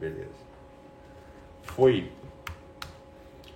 Beleza. 0.00 0.30
Foi. 1.62 2.10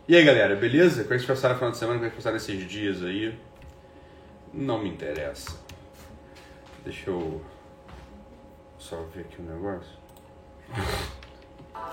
E 0.06 0.14
aí, 0.14 0.22
galera, 0.22 0.54
beleza? 0.54 1.02
Como 1.04 1.14
é 1.14 1.16
que 1.16 1.24
vocês 1.24 1.38
passaram 1.38 1.54
o 1.54 1.58
final 1.58 1.70
de 1.70 1.78
semana? 1.78 1.98
Como 1.98 2.06
é 2.06 2.10
que 2.10 2.16
passaram 2.16 2.36
esses 2.36 2.68
dias 2.68 3.02
aí? 3.02 3.36
Não 4.52 4.78
me 4.78 4.90
interessa. 4.90 5.58
Deixa 6.84 7.08
eu 7.08 7.42
só 8.78 9.02
ver 9.04 9.22
aqui 9.22 9.40
um 9.40 9.46
negócio. 9.46 9.96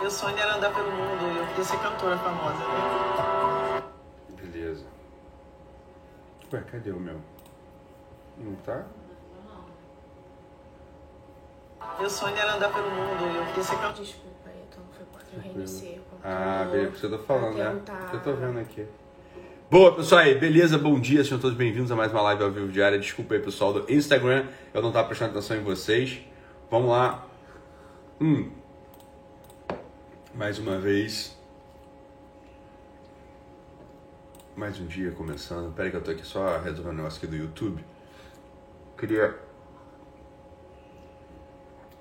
Meu 0.02 0.12
sonho 0.12 0.38
era 0.38 0.56
andar 0.56 0.74
pelo 0.74 0.92
mundo 0.92 1.34
e 1.34 1.38
eu 1.38 1.48
queria 1.48 1.64
ser 1.64 1.80
cantora 1.80 2.18
famosa. 2.18 2.58
Né? 2.58 3.84
Beleza. 4.42 4.86
Ué, 6.52 6.62
cadê 6.70 6.92
o 6.92 7.00
meu? 7.00 7.22
Não 8.38 8.56
tá? 8.56 8.86
Meu 11.98 12.10
sonho 12.10 12.36
era 12.36 12.56
andar 12.56 12.74
pelo 12.74 12.90
mundo 12.92 13.34
e 13.34 13.38
eu 13.38 13.46
queria 13.46 13.64
ser 13.64 13.78
cantora. 13.78 14.10
Desculpa, 15.32 15.42
foi 15.42 15.42
porque 15.42 15.48
eu 15.48 15.54
reiniciei 15.54 16.00
o 16.00 16.02
computador. 16.04 16.38
Ah, 16.38 16.66
beleza, 16.72 16.92
você 16.92 17.10
tá 17.10 17.18
falando, 17.20 17.56
pra 17.56 17.74
né? 17.74 17.80
tentar- 17.80 18.10
Eu 18.14 18.20
tô 18.22 18.34
vendo 18.34 18.60
aqui. 18.60 18.86
Boa, 19.70 19.96
pessoal 19.96 20.22
aí, 20.22 20.36
beleza? 20.38 20.78
Bom 20.78 21.00
dia, 21.00 21.24
sejam 21.24 21.40
todos 21.40 21.56
bem-vindos 21.58 21.92
a 21.92 21.96
mais 21.96 22.12
uma 22.12 22.22
live 22.24 22.44
ao 22.44 22.52
vivo 22.52 22.68
diária. 22.72 23.00
Desculpa 23.00 23.36
aí, 23.36 23.40
pessoal 23.40 23.72
do 23.74 23.92
Instagram, 23.92 24.46
eu 24.74 24.82
não 24.82 24.92
tava 24.92 25.08
prestando 25.08 25.32
atenção 25.32 25.56
em 25.58 25.62
vocês. 25.64 26.20
Vamos 26.70 26.90
lá. 26.90 27.26
Hum. 28.20 28.52
Mais 30.36 30.60
uma 30.60 30.78
vez. 30.78 31.38
Mais 34.56 34.78
um 34.80 34.86
dia 34.86 35.12
começando. 35.12 35.74
Pera 35.74 35.88
aí 35.88 35.92
que 35.92 35.98
eu 35.98 36.02
tô 36.04 36.12
aqui 36.12 36.26
só 36.26 36.58
resolvendo 36.60 36.94
um 36.94 36.98
negócio 36.98 37.18
aqui 37.18 37.28
do 37.28 37.38
YouTube. 37.42 37.84
Queria 38.98 39.34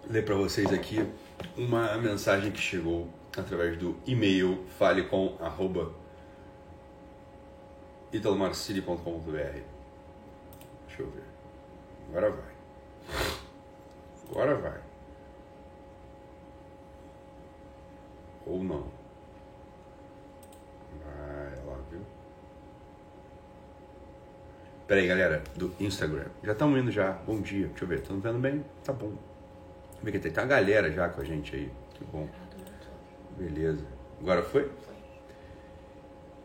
ler 0.09 0.25
para 0.25 0.35
vocês 0.35 0.73
aqui 0.73 1.09
uma 1.57 1.97
mensagem 1.97 2.51
que 2.51 2.59
chegou 2.61 3.09
através 3.41 3.77
do 3.77 3.97
e-mail 4.07 4.65
falecom 4.79 5.37
arroba 5.41 5.93
italomarcili.com.br 8.13 9.61
Deixa 10.87 11.03
eu 11.03 11.11
ver. 11.11 11.23
Agora 12.09 12.31
vai. 12.31 12.55
Agora 14.31 14.55
vai. 14.57 14.81
Ou 18.47 18.65
não. 18.65 18.87
Vai 21.05 21.65
lá, 21.65 21.79
viu? 21.91 22.01
Pera 24.87 25.01
aí, 25.01 25.07
galera, 25.07 25.45
do 25.55 25.73
Instagram. 25.79 26.27
Já 26.43 26.53
estamos 26.53 26.81
indo 26.81 26.91
já. 26.91 27.13
Bom 27.13 27.41
dia. 27.41 27.69
Deixa 27.69 27.85
eu 27.85 27.89
ver. 27.89 28.01
Estão 28.01 28.19
vendo 28.19 28.41
bem? 28.41 28.65
Tá 28.85 28.93
bom. 28.93 29.13
Tem 30.03 30.19
tem 30.19 30.33
uma 30.33 30.47
galera 30.47 30.91
já 30.91 31.09
com 31.09 31.21
a 31.21 31.25
gente 31.25 31.55
aí. 31.55 31.71
Que 31.95 32.05
bom. 32.05 32.29
Beleza. 33.41 33.87
Agora 34.21 34.43
foi? 34.43 34.71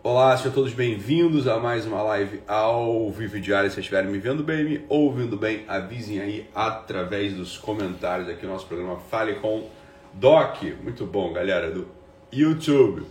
Olá, 0.02 0.38
sejam 0.38 0.54
todos 0.54 0.74
bem-vindos 0.74 1.46
a 1.46 1.60
mais 1.60 1.86
uma 1.86 2.02
live 2.02 2.42
ao 2.48 3.12
vivo 3.12 3.38
diário. 3.38 3.70
Se 3.70 3.82
estiverem 3.82 4.10
me 4.10 4.18
vendo 4.18 4.46
bem, 4.46 4.64
me 4.64 4.86
ouvindo 4.88 5.36
bem, 5.36 5.66
avisem 5.68 6.22
aí 6.22 6.50
através 6.56 7.34
dos 7.34 7.58
comentários 7.58 8.30
aqui 8.30 8.46
no 8.46 8.54
nosso 8.54 8.66
programa 8.66 8.98
Fale 8.98 9.36
com 9.42 9.70
Doc. 10.14 10.64
Muito 10.82 11.06
bom, 11.06 11.34
galera 11.34 11.70
do 11.70 11.86
YouTube. 12.32 13.06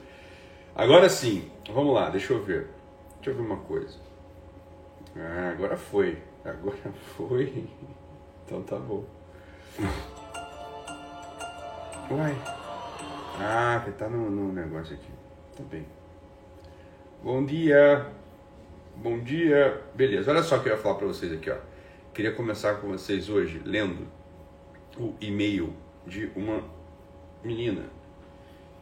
Agora 0.74 1.10
sim, 1.10 1.50
vamos 1.70 1.92
lá, 1.92 2.08
deixa 2.08 2.32
eu 2.32 2.42
ver. 2.42 2.69
Deixa 3.16 3.32
eu 3.32 3.34
ver 3.34 3.42
uma 3.42 3.58
coisa. 3.58 3.98
Ah, 5.14 5.50
agora 5.50 5.76
foi. 5.76 6.22
Agora 6.42 6.91
foi. 7.19 7.66
Então 8.46 8.62
tá 8.62 8.76
bom. 8.76 9.04
Uai. 12.10 12.63
Ah, 13.38 13.82
que 13.84 13.90
tá 13.92 14.08
no, 14.08 14.30
no 14.30 14.52
negócio 14.52 14.94
aqui. 14.94 15.10
Tá 15.56 15.62
bem. 15.64 15.86
Bom 17.22 17.44
dia. 17.44 18.06
Bom 18.96 19.19
dia. 19.20 19.82
Beleza, 19.94 20.31
olha 20.31 20.42
só 20.42 20.56
o 20.59 20.62
que 20.62 20.69
eu 20.69 20.75
ia 20.75 20.78
falar 20.78 20.97
pra 20.97 21.06
vocês 21.06 21.32
aqui, 21.32 21.50
ó. 21.50 21.56
Queria 22.12 22.32
começar 22.32 22.75
com 22.76 22.88
vocês 22.88 23.28
hoje 23.28 23.60
lendo 23.64 24.06
o 24.97 25.14
e-mail 25.20 25.75
de 26.06 26.31
uma 26.36 26.62
menina 27.42 27.82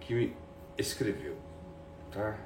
que 0.01 0.15
me 0.15 0.37
escreveu, 0.77 1.37
tá? 2.11 2.37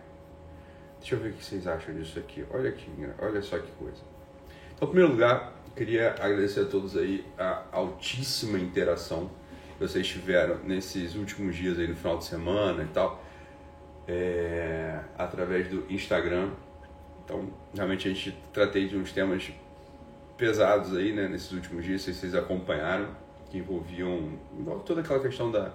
Deixa 1.00 1.16
eu 1.16 1.20
ver 1.20 1.30
o 1.30 1.32
que 1.32 1.44
vocês 1.44 1.66
acham 1.66 1.94
disso 1.94 2.18
aqui. 2.18 2.44
Olha 2.50 2.72
engra- 2.96 3.16
olha 3.20 3.42
só 3.42 3.58
que 3.58 3.70
coisa. 3.72 4.02
Então, 4.74 4.86
em 4.88 4.90
primeiro 4.92 5.12
lugar, 5.12 5.54
queria 5.74 6.10
agradecer 6.12 6.60
a 6.60 6.64
todos 6.66 6.96
aí 6.96 7.24
a 7.38 7.64
altíssima 7.72 8.58
interação 8.58 9.30
que 9.76 9.86
vocês 9.86 10.06
tiveram 10.06 10.58
nesses 10.64 11.14
últimos 11.14 11.54
dias 11.54 11.78
aí 11.78 11.86
no 11.86 11.94
final 11.94 12.16
de 12.18 12.24
semana 12.24 12.82
e 12.82 12.88
tal, 12.88 13.22
é, 14.08 15.00
através 15.18 15.68
do 15.68 15.84
Instagram. 15.90 16.50
Então, 17.24 17.50
realmente 17.74 18.08
a 18.08 18.12
gente 18.12 18.36
tratei 18.52 18.88
de 18.88 18.96
uns 18.96 19.12
temas 19.12 19.52
pesados 20.36 20.96
aí, 20.96 21.12
né, 21.12 21.28
nesses 21.28 21.52
últimos 21.52 21.84
dias, 21.84 22.02
se 22.02 22.14
vocês 22.14 22.34
acompanharam, 22.34 23.08
que 23.50 23.58
envolviam 23.58 24.38
toda 24.84 25.00
aquela 25.00 25.20
questão 25.20 25.50
da, 25.50 25.72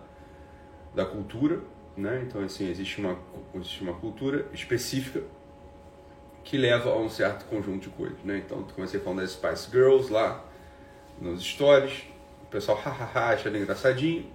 da 0.93 1.05
cultura, 1.05 1.61
né? 1.95 2.23
Então, 2.27 2.41
assim, 2.43 2.69
existe 2.69 2.99
uma, 2.99 3.17
existe 3.55 3.81
uma 3.81 3.93
cultura 3.93 4.45
específica 4.53 5.23
que 6.43 6.57
leva 6.57 6.89
a 6.89 6.97
um 6.97 7.09
certo 7.09 7.45
conjunto 7.45 7.83
de 7.83 7.89
coisas, 7.89 8.17
né? 8.23 8.41
Então, 8.45 8.63
comecei 8.63 8.99
falando 8.99 9.19
das 9.19 9.31
Spice 9.31 9.69
Girls 9.69 10.11
lá 10.11 10.43
nos 11.19 11.43
stories, 11.43 12.03
pessoal 12.51 12.77
hahaha 12.77 13.33
achando 13.33 13.57
engraçadinho, 13.57 14.25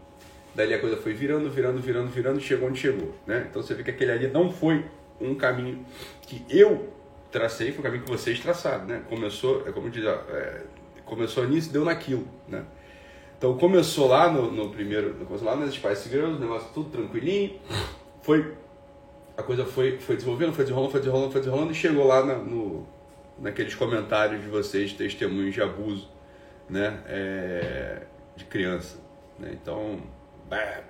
daí 0.55 0.73
a 0.73 0.81
coisa 0.81 0.97
foi 0.97 1.13
virando, 1.13 1.51
virando, 1.51 1.81
virando, 1.81 2.09
virando 2.09 2.41
chegou 2.41 2.69
onde 2.69 2.81
chegou, 2.81 3.15
né? 3.27 3.47
Então 3.49 3.63
você 3.63 3.75
vê 3.75 3.85
que 3.85 3.91
aquele 3.91 4.11
ali 4.11 4.29
não 4.29 4.51
foi 4.51 4.85
um 5.21 5.35
caminho 5.35 5.85
que 6.23 6.45
eu 6.49 6.93
tracei, 7.31 7.71
foi 7.71 7.81
um 7.81 7.83
caminho 7.83 8.05
que 8.05 8.11
vocês 8.11 8.41
traçaram, 8.41 8.87
né? 8.87 9.03
Começou, 9.09 9.69
é 9.69 9.73
como 9.73 9.91
diz, 9.91 10.05
é, 10.05 10.63
começou 11.05 11.47
nisso, 11.47 11.73
deu 11.73 11.85
naquilo, 11.85 12.27
né? 12.49 12.65
Então 13.37 13.57
começou 13.59 14.09
lá 14.09 14.33
no, 14.33 14.51
no 14.51 14.71
primeiro, 14.71 15.15
começou 15.27 15.47
lá 15.47 15.55
nas 15.55 15.75
Spice 15.75 16.09
Girls, 16.09 16.37
o 16.37 16.41
negócio 16.41 16.71
tudo 16.73 16.89
tranquilinho, 16.89 17.61
foi 18.23 18.55
a 19.37 19.43
coisa 19.43 19.67
foi, 19.67 19.99
foi 19.99 20.17
desenvolvendo, 20.17 20.55
foi 20.55 20.65
desenrolando, 20.65 20.91
foi 20.91 21.01
desenrolando, 21.01 21.33
foi 21.33 21.41
desenrolando 21.43 21.73
e 21.73 21.75
chegou 21.75 22.07
lá 22.07 22.25
na, 22.25 22.37
no, 22.37 22.87
naqueles 23.39 23.75
comentários 23.75 24.41
de 24.41 24.49
vocês, 24.49 24.95
testemunhos 24.95 25.53
de 25.53 25.61
abuso, 25.61 26.09
né, 26.69 27.01
é, 27.07 28.03
de 28.37 28.45
criança, 28.45 28.99
né, 29.39 29.51
então, 29.53 30.01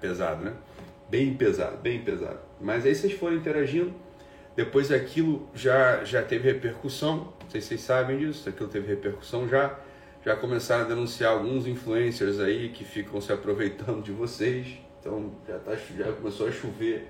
pesado, 0.01 0.45
né, 0.45 0.55
bem 1.09 1.35
pesado, 1.35 1.77
bem 1.79 2.03
pesado, 2.03 2.41
mas 2.61 2.85
aí 2.85 2.95
vocês 2.95 3.13
foram 3.13 3.37
interagindo, 3.37 3.93
depois 4.55 4.91
aquilo 4.91 5.49
já, 5.55 6.03
já 6.05 6.23
teve 6.23 6.51
repercussão, 6.51 7.33
não 7.43 7.51
sei 7.51 7.61
se 7.61 7.69
vocês 7.69 7.81
sabem 7.83 8.19
disso, 8.19 8.49
aquilo 8.49 8.69
teve 8.69 8.87
repercussão 8.87 9.49
já, 9.49 9.79
já 10.25 10.35
começaram 10.35 10.85
a 10.85 10.89
denunciar 10.89 11.33
alguns 11.33 11.67
influencers 11.67 12.41
aí 12.41 12.71
que 12.71 12.85
ficam 12.85 13.21
se 13.21 13.33
aproveitando 13.33 14.03
de 14.03 14.13
vocês, 14.13 14.79
então 14.99 15.33
já, 15.47 15.59
tá, 15.59 15.77
já 15.97 16.13
começou 16.13 16.49
a 16.49 16.51
chover 16.51 17.07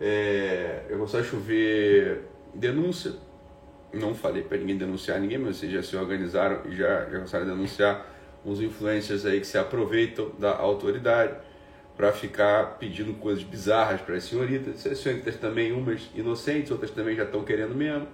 é, 0.00 0.86
começou 0.88 1.20
a 1.20 1.22
chover 1.22 2.24
denúncia. 2.54 3.12
Não 3.92 4.14
falei 4.14 4.42
para 4.42 4.56
ninguém 4.58 4.76
denunciar 4.78 5.18
ninguém, 5.20 5.38
mas 5.38 5.56
vocês 5.56 5.72
já 5.72 5.82
se 5.82 5.96
organizaram 5.96 6.60
e 6.66 6.76
já, 6.76 7.04
já 7.06 7.16
começaram 7.16 7.44
a 7.44 7.48
denunciar 7.48 8.06
uns 8.44 8.60
influencers 8.60 9.26
aí 9.26 9.40
que 9.40 9.46
se 9.46 9.58
aproveitam 9.58 10.30
da 10.38 10.56
autoridade 10.56 11.34
para 11.96 12.12
ficar 12.12 12.78
pedindo 12.78 13.12
coisas 13.14 13.42
bizarras 13.42 14.00
para 14.00 14.14
as 14.14 14.24
senhoritas. 14.24 14.86
Essas 14.86 14.98
senhoritas 15.00 15.36
também, 15.36 15.72
umas 15.72 16.08
inocentes, 16.14 16.70
outras 16.70 16.90
também 16.90 17.14
já 17.16 17.24
estão 17.24 17.42
querendo 17.44 17.74
mesmo. 17.74 18.06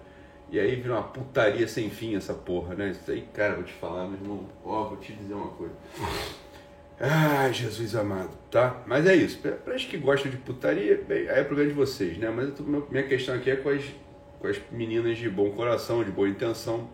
E 0.51 0.59
aí 0.59 0.77
vira 0.77 0.95
uma 0.95 1.03
putaria 1.03 1.67
sem 1.69 1.91
fim 1.91 2.17
essa 2.17 2.33
porra, 2.33 2.75
né? 2.75 2.91
Isso 2.91 3.11
aí, 3.11 3.23
cara, 3.35 3.55
vou 3.57 3.65
te 3.65 3.73
falar, 3.75 4.07
meu 4.09 4.19
irmão. 4.21 4.49
Ó, 4.65 4.85
vou 4.89 4.97
te 4.97 5.13
dizer 5.13 5.35
uma 5.35 5.49
coisa. 5.49 5.75
Ai, 6.99 7.53
Jesus 7.53 7.95
amado, 7.95 8.31
tá? 8.51 8.83
Mas 8.87 9.07
é 9.07 9.15
isso. 9.15 9.39
Pra 9.39 9.77
gente 9.77 9.89
que 9.91 9.99
gostam 9.99 10.31
de 10.31 10.39
putaria, 10.39 11.01
bem, 11.07 11.29
aí 11.29 11.41
é 11.41 11.45
problema 11.45 11.69
de 11.71 11.77
vocês, 11.77 12.17
né? 12.17 12.31
Mas 12.31 12.55
tô- 12.55 12.63
minha 12.63 13.03
questão 13.03 13.35
aqui 13.35 13.51
é 13.51 13.57
com 13.57 13.69
as, 13.69 13.83
com 14.39 14.47
as 14.47 14.59
meninas 14.71 15.19
de 15.19 15.29
bom 15.29 15.51
coração, 15.51 16.05
de 16.05 16.11
boa 16.11 16.29
intenção, 16.29 16.89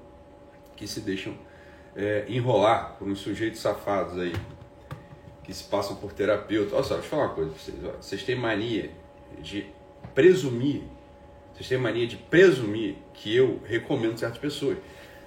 que 0.76 0.86
se 0.86 1.00
deixam 1.00 1.36
é, 1.96 2.24
enrolar 2.28 2.96
por 2.98 3.08
uns 3.08 3.18
sujeitos 3.18 3.60
safados 3.60 4.18
aí, 4.18 4.34
que 5.44 5.52
se 5.52 5.64
passam 5.64 5.96
por 5.96 6.12
terapeuta. 6.12 6.74
Olha 6.74 6.84
só, 6.84 6.94
deixa 6.94 7.06
eu 7.06 7.10
falar 7.10 7.24
uma 7.26 7.34
coisa 7.34 7.50
pra 7.50 7.60
vocês. 7.60 7.76
Vocês 8.00 8.22
têm 8.22 8.36
mania 8.36 8.90
de 9.40 9.66
presumir, 10.14 10.82
vocês 11.52 11.68
têm 11.68 11.78
mania 11.78 12.06
de 12.06 12.16
presumir 12.16 12.96
que 13.12 13.34
eu 13.34 13.60
recomendo 13.64 14.18
certas 14.18 14.38
pessoas. 14.38 14.78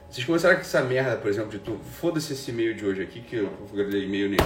Vocês 0.09 0.25
começaram 0.25 0.56
com 0.56 0.62
essa 0.62 0.81
merda, 0.81 1.17
por 1.17 1.29
exemplo, 1.29 1.50
de 1.50 1.59
tu. 1.59 1.77
Foda-se 1.79 2.33
esse 2.33 2.51
e-mail 2.51 2.75
de 2.75 2.85
hoje 2.85 3.01
aqui, 3.01 3.21
que 3.21 3.38
eu 3.38 3.51
gravei 3.73 4.06
e-mail 4.06 4.29
nele. 4.29 4.44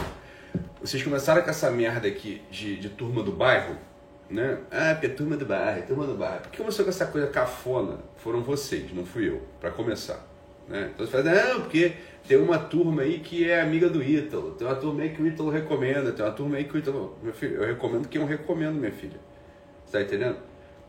Vocês 0.81 1.04
começaram 1.04 1.42
com 1.42 1.50
essa 1.50 1.69
merda 1.69 2.07
aqui 2.07 2.42
de, 2.50 2.77
de 2.77 2.89
turma 2.89 3.21
do 3.21 3.31
bairro, 3.31 3.77
né? 4.30 4.60
Ah, 4.72 4.94
porque 4.94 5.08
é 5.08 5.10
turma 5.10 5.36
do 5.36 5.46
bairro, 5.46 5.88
turma 5.88 6.06
do 6.06 6.16
bairro. 6.16 6.42
Por 6.42 6.52
que 6.52 6.58
começou 6.58 6.86
com 6.86 6.90
essa 6.90 7.08
coisa 7.08 7.28
cafona? 7.28 7.98
Foram 8.18 8.44
vocês, 8.44 8.94
não 8.94 9.06
fui 9.06 9.30
eu, 9.30 9.42
pra 9.60 9.72
começar. 9.72 10.28
Né? 10.68 10.92
Então 10.94 11.06
você 11.06 11.12
fala, 11.12 11.24
não, 11.24 11.62
porque 11.62 11.94
tem 12.28 12.38
uma 12.38 12.60
turma 12.60 13.02
aí 13.02 13.20
que 13.20 13.50
é 13.50 13.62
amiga 13.62 13.90
do 13.90 14.04
Ítalo, 14.04 14.52
tem 14.52 14.68
uma 14.68 14.76
turma 14.76 15.02
aí 15.02 15.10
que 15.10 15.22
o 15.22 15.28
Ítalo 15.28 15.50
recomenda, 15.50 16.12
tem 16.12 16.24
uma 16.24 16.31
turma 16.31 16.58
aí 16.58 16.66
que 16.66 16.76
o 16.76 16.78
Ítalo. 16.78 17.18
Meu 17.24 17.34
filho, 17.34 17.56
eu 17.56 17.66
recomendo 17.66 18.08
que 18.08 18.18
eu 18.18 18.26
recomendo, 18.26 18.76
minha 18.76 18.92
filha. 18.92 19.20
Você 19.84 19.94
tá 19.94 20.02
entendendo? 20.04 20.38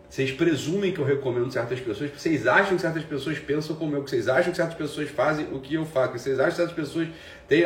Vocês 0.06 0.32
presumem 0.32 0.92
que 0.92 0.98
eu 0.98 1.04
recomendo 1.04 1.50
certas 1.50 1.78
pessoas, 1.78 2.10
porque 2.10 2.20
vocês 2.20 2.46
acham 2.46 2.74
que 2.74 2.82
certas 2.82 3.04
pessoas 3.04 3.38
pensam 3.38 3.76
como 3.76 3.94
eu, 3.94 4.02
que 4.02 4.10
vocês 4.10 4.28
acham 4.28 4.50
que 4.50 4.56
certas 4.56 4.74
pessoas 4.74 5.08
fazem 5.08 5.46
o 5.52 5.60
que 5.60 5.74
eu 5.74 5.86
faço, 5.86 6.12
que 6.12 6.18
vocês 6.18 6.38
acham 6.38 6.50
que 6.50 6.56
certas 6.56 6.74
pessoas 6.74 7.08
têm 7.48 7.64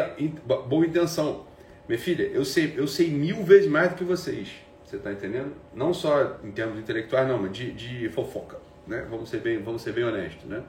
boa 0.68 0.86
intenção. 0.86 1.46
Minha 1.88 1.98
filha, 1.98 2.22
eu 2.22 2.44
sei, 2.44 2.74
eu 2.76 2.86
sei 2.86 3.10
mil 3.10 3.42
vezes 3.42 3.68
mais 3.68 3.90
do 3.90 3.96
que 3.96 4.04
vocês. 4.04 4.48
Você 4.94 4.98
está 4.98 5.12
entendendo? 5.12 5.52
Não 5.74 5.92
só 5.92 6.36
em 6.44 6.52
termos 6.52 6.78
intelectuais, 6.78 7.26
não, 7.26 7.38
mas 7.38 7.52
de, 7.52 7.72
de 7.72 8.08
fofoca. 8.10 8.58
Né? 8.86 9.04
Vamos, 9.10 9.28
ser 9.28 9.38
bem, 9.40 9.60
vamos 9.60 9.82
ser 9.82 9.92
bem 9.92 10.04
honestos. 10.04 10.44
Né? 10.44 10.62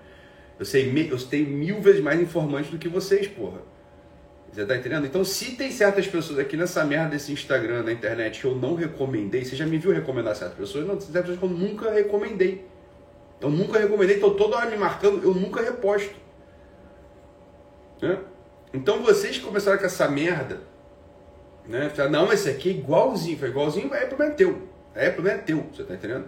Eu 0.57 0.65
sei 0.65 0.91
eu 1.11 1.17
tenho 1.19 1.47
mil 1.49 1.79
vezes 1.79 2.01
mais 2.01 2.19
informantes 2.19 2.71
do 2.71 2.79
que 2.79 2.87
vocês, 2.87 3.27
porra. 3.27 3.59
Você 4.51 4.65
tá 4.65 4.75
entendendo? 4.75 5.05
Então, 5.05 5.23
se 5.23 5.55
tem 5.55 5.69
certas 5.69 6.07
pessoas 6.07 6.39
aqui 6.39 6.57
nessa 6.57 6.83
merda 6.85 7.09
desse 7.09 7.31
Instagram, 7.31 7.83
na 7.83 7.91
internet, 7.91 8.39
que 8.39 8.47
eu 8.47 8.55
não 8.55 8.73
recomendei, 8.73 9.45
você 9.45 9.55
já 9.55 9.65
me 9.65 9.77
viu 9.77 9.91
recomendar 9.91 10.35
certas 10.35 10.57
pessoas? 10.57 10.87
Não, 10.87 10.99
certas 10.99 11.21
pessoas 11.21 11.39
que 11.39 11.45
eu 11.45 11.49
nunca 11.49 11.91
recomendei. 11.91 12.65
Eu 13.41 13.49
nunca 13.49 13.77
recomendei, 13.77 14.17
então 14.17 14.33
toda 14.33 14.55
hora 14.55 14.71
me 14.71 14.77
marcando, 14.77 15.21
eu 15.23 15.35
nunca 15.35 15.61
reposto. 15.61 16.15
Né? 18.01 18.17
Então, 18.73 19.03
vocês 19.03 19.37
que 19.37 19.43
começaram 19.43 19.77
com 19.77 19.85
essa 19.85 20.09
merda, 20.09 20.61
né? 21.67 21.91
Não, 22.09 22.31
esse 22.31 22.49
aqui 22.49 22.69
é 22.69 22.71
igualzinho. 22.73 23.37
Foi 23.37 23.49
igualzinho, 23.49 23.93
é 23.93 24.05
problema 24.05 24.33
teu. 24.33 24.69
É 24.93 25.09
problema 25.09 25.39
teu, 25.39 25.65
você 25.73 25.83
tá 25.83 25.93
entendendo? 25.93 26.25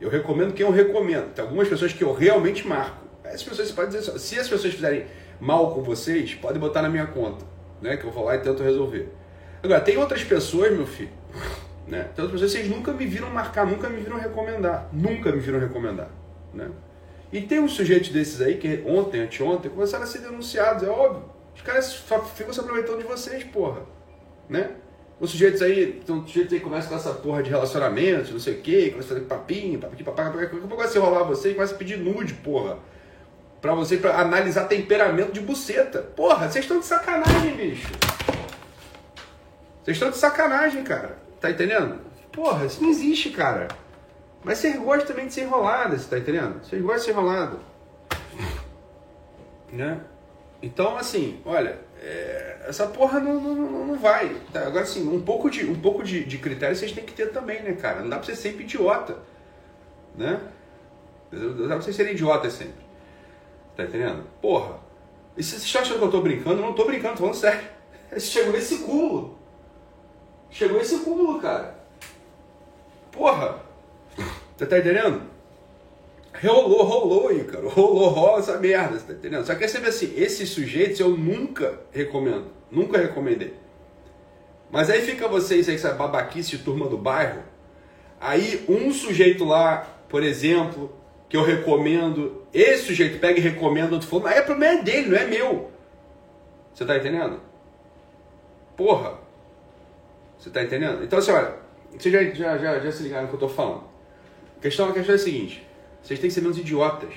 Eu 0.00 0.08
recomendo 0.08 0.54
quem 0.54 0.64
eu 0.64 0.72
recomendo. 0.72 1.32
Tem 1.34 1.44
algumas 1.44 1.68
pessoas 1.68 1.92
que 1.92 2.02
eu 2.02 2.12
realmente 2.12 2.66
marco. 2.66 3.06
As 3.24 3.42
pessoas 3.42 3.70
podem 3.70 3.98
dizer 3.98 4.18
se 4.18 4.38
as 4.38 4.48
pessoas 4.48 4.74
fizerem 4.74 5.06
mal 5.40 5.74
com 5.74 5.82
vocês, 5.82 6.34
pode 6.34 6.58
botar 6.58 6.82
na 6.82 6.88
minha 6.88 7.06
conta, 7.06 7.44
né? 7.80 7.96
Que 7.96 8.04
eu 8.04 8.10
vou 8.10 8.24
lá 8.24 8.34
e 8.34 8.38
tento 8.38 8.62
resolver. 8.62 9.08
Agora, 9.62 9.80
tem 9.80 9.96
outras 9.96 10.24
pessoas, 10.24 10.72
meu 10.72 10.86
filho, 10.86 11.10
né? 11.86 12.08
Tem 12.14 12.24
outras 12.24 12.40
pessoas, 12.40 12.52
vocês 12.52 12.68
nunca 12.68 12.92
me 12.92 13.06
viram 13.06 13.30
marcar, 13.30 13.66
nunca 13.66 13.88
me 13.88 14.00
viram 14.00 14.18
recomendar, 14.18 14.88
nunca 14.92 15.30
me 15.30 15.38
viram 15.38 15.60
recomendar, 15.60 16.10
né? 16.52 16.68
E 17.32 17.40
tem 17.40 17.60
uns 17.60 17.72
sujeitos 17.72 18.10
desses 18.10 18.40
aí 18.40 18.56
que 18.56 18.82
ontem, 18.86 19.20
anteontem, 19.20 19.70
começaram 19.70 20.04
a 20.04 20.06
ser 20.06 20.18
denunciados, 20.18 20.82
é 20.82 20.90
óbvio. 20.90 21.24
Os 21.54 21.62
caras 21.62 21.94
ficam 22.34 22.52
se 22.52 22.60
aproveitando 22.60 22.98
de 22.98 23.04
vocês, 23.04 23.44
porra, 23.44 23.82
né? 24.48 24.70
Os 25.20 25.30
sujeitos 25.30 25.62
aí, 25.62 26.00
então, 26.02 26.26
sujeitos 26.26 26.52
aí 26.52 26.60
começam 26.60 26.90
com 26.90 26.96
essa 26.96 27.12
porra 27.12 27.42
de 27.42 27.50
relacionamento, 27.50 28.32
não 28.32 28.40
sei 28.40 28.54
o 28.54 28.60
quê, 28.60 28.90
começam 28.90 29.16
a 29.16 29.20
fazer 29.20 29.28
papinho, 29.28 29.78
papinho, 29.78 30.04
papinho, 30.04 30.26
papinho, 30.26 30.40
daqui 30.42 30.56
a 30.56 30.60
pouco 30.60 30.76
vai 30.76 30.88
se 30.88 30.98
rolar 30.98 31.22
você 31.22 31.50
e 31.50 31.54
começa 31.54 31.74
a 31.74 31.78
pedir 31.78 31.98
nude, 31.98 32.34
porra 32.34 32.78
para 33.62 33.74
você 33.74 33.96
pra 33.96 34.20
analisar 34.20 34.64
temperamento 34.64 35.32
de 35.32 35.40
buceta. 35.40 36.02
Porra, 36.02 36.50
vocês 36.50 36.64
estão 36.64 36.80
de 36.80 36.84
sacanagem, 36.84 37.54
bicho. 37.54 37.92
Vocês 39.82 39.96
estão 39.96 40.10
de 40.10 40.16
sacanagem, 40.16 40.82
cara. 40.82 41.16
Tá 41.40 41.48
entendendo? 41.48 42.00
Porra, 42.32 42.66
isso 42.66 42.82
não 42.82 42.90
existe, 42.90 43.30
cara. 43.30 43.68
Mas 44.42 44.58
vocês 44.58 44.76
gostam 44.76 45.06
também 45.06 45.28
de 45.28 45.34
ser 45.34 45.42
enrolado, 45.42 45.96
você 45.96 46.08
tá 46.08 46.18
entendendo? 46.18 46.60
Vocês 46.64 46.82
gostam 46.82 46.98
de 46.98 47.04
ser 47.04 47.10
enrolado. 47.12 47.60
Né? 49.72 50.02
Então, 50.60 50.98
assim, 50.98 51.40
olha, 51.46 51.78
é, 51.98 52.51
essa 52.66 52.86
porra 52.86 53.20
não, 53.20 53.40
não, 53.40 53.86
não 53.86 53.98
vai. 53.98 54.36
Tá? 54.52 54.66
Agora, 54.66 54.84
assim, 54.84 55.08
um 55.08 55.20
pouco, 55.20 55.50
de, 55.50 55.66
um 55.66 55.80
pouco 55.80 56.02
de, 56.02 56.24
de 56.24 56.38
critério 56.38 56.76
vocês 56.76 56.92
têm 56.92 57.04
que 57.04 57.12
ter 57.12 57.32
também, 57.32 57.62
né, 57.62 57.72
cara? 57.72 58.00
Não 58.00 58.08
dá 58.08 58.16
pra 58.16 58.26
ser 58.26 58.36
sempre 58.36 58.64
idiota. 58.64 59.18
Né? 60.16 60.40
Não 61.30 61.68
dá 61.68 61.74
pra 61.74 61.82
vocês 61.82 61.96
serem 61.96 62.12
idiotas 62.12 62.52
sempre. 62.52 62.82
Tá 63.76 63.84
entendendo? 63.84 64.24
Porra. 64.40 64.78
E 65.36 65.42
se 65.42 65.58
você 65.58 65.66
está 65.66 65.80
achando 65.80 65.98
que 65.98 66.04
eu 66.04 66.10
tô 66.10 66.20
brincando, 66.20 66.60
eu 66.60 66.66
não 66.66 66.74
tô 66.74 66.84
brincando, 66.84 67.14
tô 67.14 67.20
falando 67.20 67.34
sério. 67.34 67.66
Chegou 68.18 68.54
esse 68.54 68.78
cúmulo. 68.78 69.38
Chegou 70.50 70.80
esse 70.80 70.98
cúmulo, 71.00 71.40
cara. 71.40 71.82
Porra. 73.10 73.60
Você 74.56 74.66
tá 74.66 74.78
entendendo? 74.78 75.31
Rolou, 76.40 76.82
rolou 76.82 77.28
aí, 77.28 77.44
cara. 77.44 77.68
Rolou, 77.68 78.08
rola 78.08 78.38
essa 78.38 78.58
merda, 78.58 78.98
você 78.98 79.06
tá 79.06 79.12
entendendo? 79.12 79.44
Só 79.44 79.54
que 79.54 79.68
você 79.68 79.78
vê 79.78 79.88
assim, 79.88 80.12
esses 80.16 80.48
sujeitos 80.48 80.98
eu 80.98 81.10
nunca 81.10 81.80
recomendo. 81.92 82.46
Nunca 82.70 82.98
recomendei. 82.98 83.54
Mas 84.70 84.88
aí 84.88 85.02
fica 85.02 85.28
vocês 85.28 85.68
aí, 85.68 85.74
essa 85.74 85.92
babaquice 85.92 86.56
de 86.56 86.64
turma 86.64 86.88
do 86.88 86.96
bairro. 86.96 87.42
Aí 88.18 88.64
um 88.68 88.92
sujeito 88.92 89.44
lá, 89.44 89.86
por 90.08 90.22
exemplo, 90.22 90.90
que 91.28 91.36
eu 91.36 91.42
recomendo, 91.42 92.46
esse 92.52 92.84
sujeito 92.84 93.18
pega 93.18 93.38
e 93.38 93.42
recomenda 93.42 93.92
outro 93.92 94.08
fulano, 94.08 94.28
aí 94.28 94.38
é 94.38 94.42
problema 94.42 94.82
dele, 94.82 95.08
não 95.08 95.16
é 95.18 95.26
meu. 95.26 95.70
Você 96.72 96.86
tá 96.86 96.96
entendendo? 96.96 97.40
Porra. 98.76 99.18
Você 100.38 100.50
tá 100.50 100.62
entendendo? 100.62 101.04
Então 101.04 101.18
assim, 101.18 101.30
olha, 101.30 101.54
vocês 101.96 102.12
já, 102.12 102.24
já, 102.34 102.58
já, 102.58 102.80
já 102.80 102.92
se 102.92 103.02
ligaram 103.02 103.24
no 103.24 103.28
que 103.28 103.34
eu 103.34 103.40
tô 103.40 103.48
falando. 103.48 103.84
A 104.56 104.60
questão, 104.60 104.88
a 104.88 104.92
questão 104.92 105.14
é 105.14 105.16
a 105.16 105.18
seguinte, 105.18 105.66
vocês 106.02 106.18
têm 106.18 106.28
que 106.28 106.34
ser 106.34 106.40
menos 106.40 106.58
idiotas. 106.58 107.14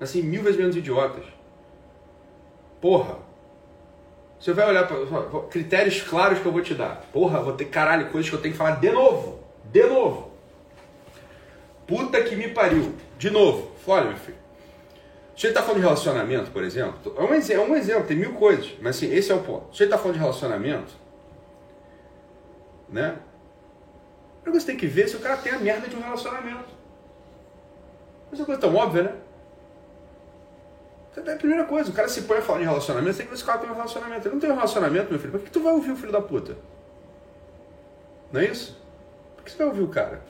Assim, 0.00 0.22
mil 0.22 0.42
vezes 0.42 0.58
menos 0.58 0.76
idiotas. 0.76 1.24
Porra. 2.80 3.18
Você 4.38 4.52
vai 4.52 4.68
olhar 4.68 4.86
para 4.86 5.40
critérios 5.48 6.02
claros 6.02 6.38
que 6.38 6.46
eu 6.46 6.52
vou 6.52 6.60
te 6.60 6.74
dar. 6.74 7.02
Porra, 7.12 7.40
vou 7.40 7.54
ter 7.54 7.64
caralho, 7.64 8.10
coisas 8.10 8.28
que 8.28 8.36
eu 8.36 8.40
tenho 8.40 8.52
que 8.52 8.58
falar 8.58 8.72
de 8.72 8.90
novo. 8.90 9.40
De 9.64 9.84
novo. 9.84 10.30
Puta 11.86 12.22
que 12.22 12.36
me 12.36 12.48
pariu. 12.48 12.94
De 13.18 13.30
novo, 13.30 13.70
olha, 13.86 14.08
meu 14.08 14.16
filho. 14.16 14.36
Se 15.34 15.46
ele 15.46 15.52
está 15.52 15.62
falando 15.62 15.80
de 15.80 15.82
relacionamento, 15.82 16.50
por 16.50 16.64
exemplo, 16.64 17.14
é 17.16 17.22
um, 17.22 17.34
exemplo, 17.34 17.62
é 17.62 17.66
um 17.66 17.76
exemplo, 17.76 18.04
tem 18.04 18.16
mil 18.16 18.32
coisas, 18.34 18.72
mas 18.80 18.96
assim, 18.96 19.12
esse 19.12 19.30
é 19.30 19.34
o 19.34 19.40
ponto. 19.40 19.74
Se 19.74 19.82
ele 19.82 19.88
está 19.88 19.98
falando 19.98 20.14
de 20.14 20.20
relacionamento, 20.20 20.92
né? 22.88 23.16
Você 24.46 24.66
tem 24.66 24.76
que 24.76 24.86
ver 24.86 25.08
se 25.08 25.16
o 25.16 25.20
cara 25.20 25.36
tem 25.36 25.52
a 25.52 25.58
merda 25.58 25.88
de 25.88 25.96
um 25.96 26.00
relacionamento. 26.00 26.75
Mas 28.30 28.40
é 28.40 28.42
uma 28.42 28.46
coisa 28.46 28.60
tão 28.60 28.74
óbvia, 28.74 29.02
né? 29.04 29.14
É 31.24 31.32
a 31.32 31.36
primeira 31.36 31.64
coisa, 31.64 31.90
o 31.90 31.94
cara 31.94 32.08
se 32.08 32.22
põe 32.22 32.38
a 32.38 32.42
falar 32.42 32.58
de 32.58 32.64
relacionamento, 32.66 33.16
tem 33.16 33.26
que 33.26 33.30
ver 33.30 33.38
se 33.38 33.42
o 33.42 33.46
cara 33.46 33.58
tem 33.58 33.70
um 33.70 33.74
relacionamento. 33.74 34.28
Ele 34.28 34.34
não 34.34 34.40
tem 34.40 34.50
um 34.50 34.54
relacionamento, 34.54 35.10
meu 35.10 35.18
filho, 35.18 35.32
por 35.32 35.40
que 35.40 35.50
tu 35.50 35.62
vai 35.62 35.72
ouvir 35.72 35.92
o 35.92 35.96
filho 35.96 36.12
da 36.12 36.20
puta? 36.20 36.56
Não 38.30 38.40
é 38.40 38.46
isso? 38.46 38.78
Por 39.34 39.44
que 39.44 39.50
você 39.50 39.58
vai 39.58 39.66
ouvir 39.68 39.82
o 39.82 39.88
cara? 39.88 40.20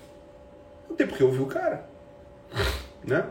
Não 0.88 0.94
tem 0.94 1.06
por 1.06 1.16
que 1.16 1.24
ouvir 1.24 1.42
o 1.42 1.46
cara. 1.46 1.84
Né? 3.04 3.24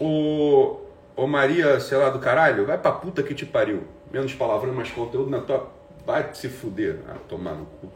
O, 0.00 0.80
o 1.16 1.26
Maria, 1.26 1.80
sei 1.80 1.98
lá, 1.98 2.10
do 2.10 2.20
caralho, 2.20 2.66
vai 2.66 2.78
pra 2.78 2.92
puta 2.92 3.22
que 3.22 3.34
te 3.34 3.44
pariu. 3.44 3.84
Menos 4.12 4.32
palavrão, 4.34 4.72
mais 4.72 4.90
conteúdo 4.90 5.30
na 5.30 5.40
tua. 5.40 5.70
Vai 6.06 6.32
se 6.34 6.48
fuder. 6.48 7.00
Ah, 7.08 7.16
tomar 7.28 7.54
no 7.54 7.66
cu. 7.66 7.88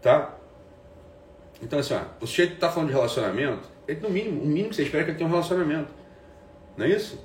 Tá? 0.00 0.34
Então, 1.60 1.78
assim, 1.78 1.94
ó, 1.94 2.00
o 2.20 2.26
sujeito 2.26 2.58
tá 2.58 2.68
falando 2.68 2.88
de 2.88 2.94
relacionamento, 2.94 3.68
ele, 3.86 4.00
no 4.00 4.10
mínimo, 4.10 4.42
o 4.42 4.46
mínimo 4.46 4.70
que 4.70 4.76
você 4.76 4.82
espera 4.82 5.02
é 5.02 5.04
que 5.04 5.10
ele 5.10 5.18
tenha 5.18 5.28
um 5.28 5.32
relacionamento. 5.32 5.92
Não 6.76 6.86
é 6.86 6.88
isso? 6.88 7.22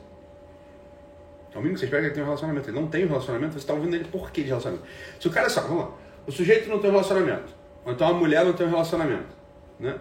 É 1.54 1.58
o 1.58 1.62
mínimo 1.62 1.76
que 1.76 1.80
você 1.80 1.86
espera 1.86 2.02
é 2.02 2.02
que 2.02 2.08
ele 2.08 2.14
tenha 2.16 2.26
um 2.26 2.28
relacionamento. 2.28 2.70
Ele 2.70 2.80
não 2.80 2.88
tem 2.88 3.06
um 3.06 3.10
relacionamento, 3.10 3.54
você 3.54 3.60
está 3.60 3.74
ouvindo 3.74 3.96
ele 3.96 4.06
por 4.06 4.32
que 4.32 4.42
de 4.42 4.50
relacionamento? 4.50 4.88
Se 5.20 5.28
o 5.28 5.32
cara 5.32 5.50
só, 5.50 5.62
vamos 5.62 5.86
lá, 5.86 5.92
o 6.26 6.32
sujeito 6.32 6.70
não 6.70 6.80
tem 6.80 6.90
um 6.90 6.94
relacionamento, 6.94 7.54
ou 7.86 7.94
então 7.94 8.08
a 8.08 8.14
mulher 8.14 8.44
não 8.44 8.54
tem 8.54 8.68
um 8.68 8.72
relacionamento, 8.72 9.36
né? 9.80 9.98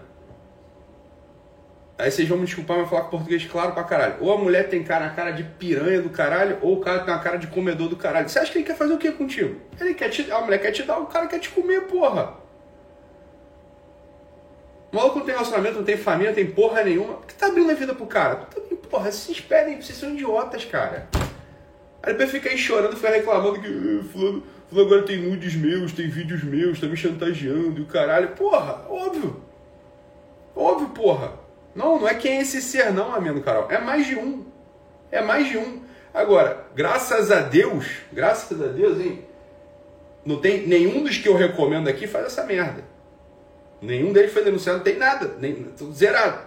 Aí 1.99 2.11
vocês 2.11 2.29
vão 2.29 2.37
me 2.37 2.45
desculpar, 2.45 2.77
mas 2.77 2.91
falar 2.91 3.05
com 3.05 3.11
português 3.11 3.47
claro 3.47 3.73
pra 3.73 3.83
caralho. 3.83 4.17
Ou 4.21 4.31
a 4.31 4.37
mulher 4.37 4.69
tem 4.69 4.85
cara, 4.85 5.09
cara 5.11 5.31
de 5.31 5.43
piranha 5.43 6.03
do 6.03 6.11
caralho, 6.11 6.59
ou 6.61 6.75
o 6.75 6.81
cara 6.81 6.99
tem 6.99 7.15
uma 7.15 7.23
cara 7.23 7.39
de 7.39 7.47
comedor 7.47 7.89
do 7.89 7.97
caralho. 7.97 8.29
Você 8.29 8.39
acha 8.39 8.53
que 8.53 8.59
ele 8.59 8.67
quer 8.67 8.77
fazer 8.77 8.93
o 8.93 8.99
que 8.99 9.11
contigo? 9.13 9.59
Ele 9.81 9.95
quer 9.95 10.11
te 10.11 10.31
a 10.31 10.43
mulher 10.43 10.59
quer 10.59 10.73
te 10.73 10.83
dar, 10.83 10.99
o 10.99 11.07
cara 11.07 11.27
quer 11.27 11.39
te 11.39 11.49
comer, 11.49 11.83
porra. 11.83 12.35
Maluco 14.97 15.19
não 15.19 15.27
tem 15.27 15.35
relacionamento, 15.35 15.77
não 15.77 15.85
tem 15.85 15.97
família, 15.97 16.31
não 16.31 16.35
tem 16.35 16.47
porra 16.47 16.83
nenhuma. 16.83 17.15
Por 17.15 17.27
que 17.27 17.35
tá 17.35 17.47
abrindo 17.47 17.71
a 17.71 17.75
vida 17.75 17.95
pro 17.95 18.07
cara? 18.07 18.37
Tá 18.37 18.61
porra, 18.89 19.13
vocês 19.13 19.41
pedem, 19.41 19.81
vocês 19.81 19.99
são 19.99 20.11
idiotas, 20.11 20.65
cara. 20.65 21.09
Aí 22.03 22.13
depois 22.13 22.31
fica 22.31 22.49
aí 22.49 22.57
chorando, 22.57 22.97
fica 22.97 23.11
reclamando 23.11 23.61
que 23.61 23.69
uh, 23.69 24.05
fulano, 24.05 24.43
fulano 24.69 24.87
agora 24.89 25.03
tem 25.03 25.19
nudes 25.19 25.55
meus, 25.55 25.93
tem 25.93 26.09
vídeos 26.09 26.43
meus, 26.43 26.81
tá 26.81 26.87
me 26.87 26.97
chantageando 26.97 27.81
e 27.81 27.83
o 27.83 27.87
caralho. 27.87 28.29
Porra, 28.31 28.87
óbvio. 28.89 29.43
Óbvio, 30.55 30.89
porra. 30.91 31.33
Não, 31.75 32.01
não 32.01 32.09
é 32.09 32.15
quem 32.15 32.39
é 32.39 32.41
esse 32.41 32.63
ser, 32.63 32.91
não, 32.93 33.15
amigo 33.15 33.43
Carol. 33.43 33.71
É 33.71 33.79
mais 33.79 34.07
de 34.07 34.17
um. 34.17 34.47
É 35.11 35.21
mais 35.21 35.49
de 35.49 35.59
um. 35.59 35.83
Agora, 36.15 36.65
graças 36.75 37.31
a 37.31 37.41
Deus, 37.41 37.87
graças 38.11 38.63
a 38.63 38.67
Deus, 38.69 38.99
hein? 38.99 39.23
Não 40.25 40.41
tem 40.41 40.67
nenhum 40.67 41.05
dos 41.05 41.19
que 41.19 41.29
eu 41.29 41.37
recomendo 41.37 41.89
aqui 41.89 42.07
faz 42.07 42.27
essa 42.27 42.45
merda. 42.45 42.96
Nenhum 43.87 44.13
deles 44.13 44.33
foi 44.33 44.43
denunciado, 44.43 44.81
tem 44.81 44.97
nada, 44.97 45.37
nem, 45.39 45.55
tudo 45.55 45.93
zerado. 45.95 46.41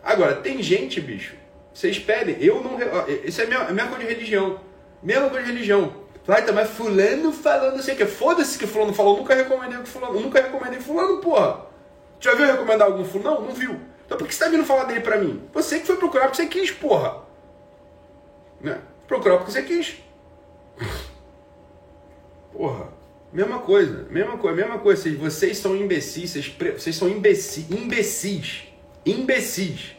Agora, 0.00 0.36
tem 0.36 0.62
gente, 0.62 1.00
bicho, 1.00 1.34
vocês 1.72 1.98
pedem, 1.98 2.36
eu 2.40 2.62
não. 2.62 2.78
Isso 3.24 3.42
é 3.42 3.46
minha, 3.46 3.58
é 3.60 3.72
minha 3.72 3.88
coisa 3.88 4.04
de 4.04 4.14
religião. 4.14 4.60
Mesma 5.02 5.28
coisa 5.28 5.44
de 5.44 5.52
religião. 5.52 6.04
Vai, 6.24 6.42
então, 6.42 6.54
mas 6.54 6.70
fulano 6.70 7.32
falando 7.32 7.80
assim, 7.80 7.96
que 7.96 8.06
foda-se 8.06 8.56
que 8.56 8.68
fulano 8.68 8.94
falou, 8.94 9.16
nunca 9.18 9.34
recomendei 9.34 9.78
que 9.80 9.88
fulano, 9.88 10.20
nunca 10.20 10.40
recomendei 10.40 10.78
fulano, 10.78 11.20
porra. 11.20 11.66
Já 12.20 12.34
viu 12.34 12.46
recomendar 12.46 12.86
algum 12.86 13.04
fulano? 13.04 13.40
Não, 13.40 13.48
não 13.48 13.54
viu. 13.54 13.78
Então 14.06 14.16
por 14.16 14.28
que 14.28 14.34
você 14.34 14.44
tá 14.44 14.50
vindo 14.50 14.64
falar 14.64 14.84
dele 14.84 15.00
pra 15.00 15.18
mim? 15.18 15.42
Você 15.52 15.80
que 15.80 15.86
foi 15.86 15.96
procurar 15.96 16.26
porque 16.26 16.36
você 16.36 16.46
quis, 16.46 16.70
porra. 16.70 17.24
Né? 18.60 18.80
Procurou 19.08 19.38
porque 19.38 19.52
você 19.52 19.62
quis. 19.62 19.96
Porra. 22.52 22.88
Mesma 23.34 23.58
coisa, 23.58 24.06
mesma 24.10 24.38
coisa, 24.38 24.56
mesma 24.56 24.78
coisa. 24.78 25.10
Vocês, 25.16 25.58
são 25.58 25.74
imbecis, 25.74 26.30
vocês, 26.30 26.54
vocês 26.78 26.94
são 26.94 27.08
imbecis, 27.08 27.68
imbecis, 27.68 28.62
imbecis. 29.04 29.96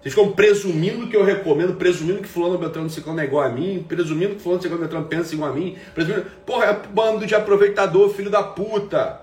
Vocês 0.00 0.14
ficam 0.14 0.32
presumindo 0.32 1.06
que 1.08 1.14
eu 1.14 1.22
recomendo, 1.22 1.74
presumindo 1.74 2.22
que 2.22 2.28
fulano 2.28 2.56
Beltrano 2.56 2.88
Ciclano 2.88 3.20
é 3.20 3.24
igual 3.24 3.44
a 3.44 3.50
mim, 3.50 3.84
presumindo 3.86 4.36
que 4.36 4.40
fulano 4.40 4.62
Ciclano 4.62 4.80
Beltrano 4.80 5.06
pensa 5.06 5.34
igual 5.34 5.50
a 5.50 5.54
mim, 5.54 5.76
presumindo... 5.94 6.24
Porra, 6.46 6.64
é 6.64 6.88
bando 6.88 7.26
de 7.26 7.34
aproveitador, 7.34 8.08
filho 8.08 8.30
da 8.30 8.42
puta. 8.42 9.20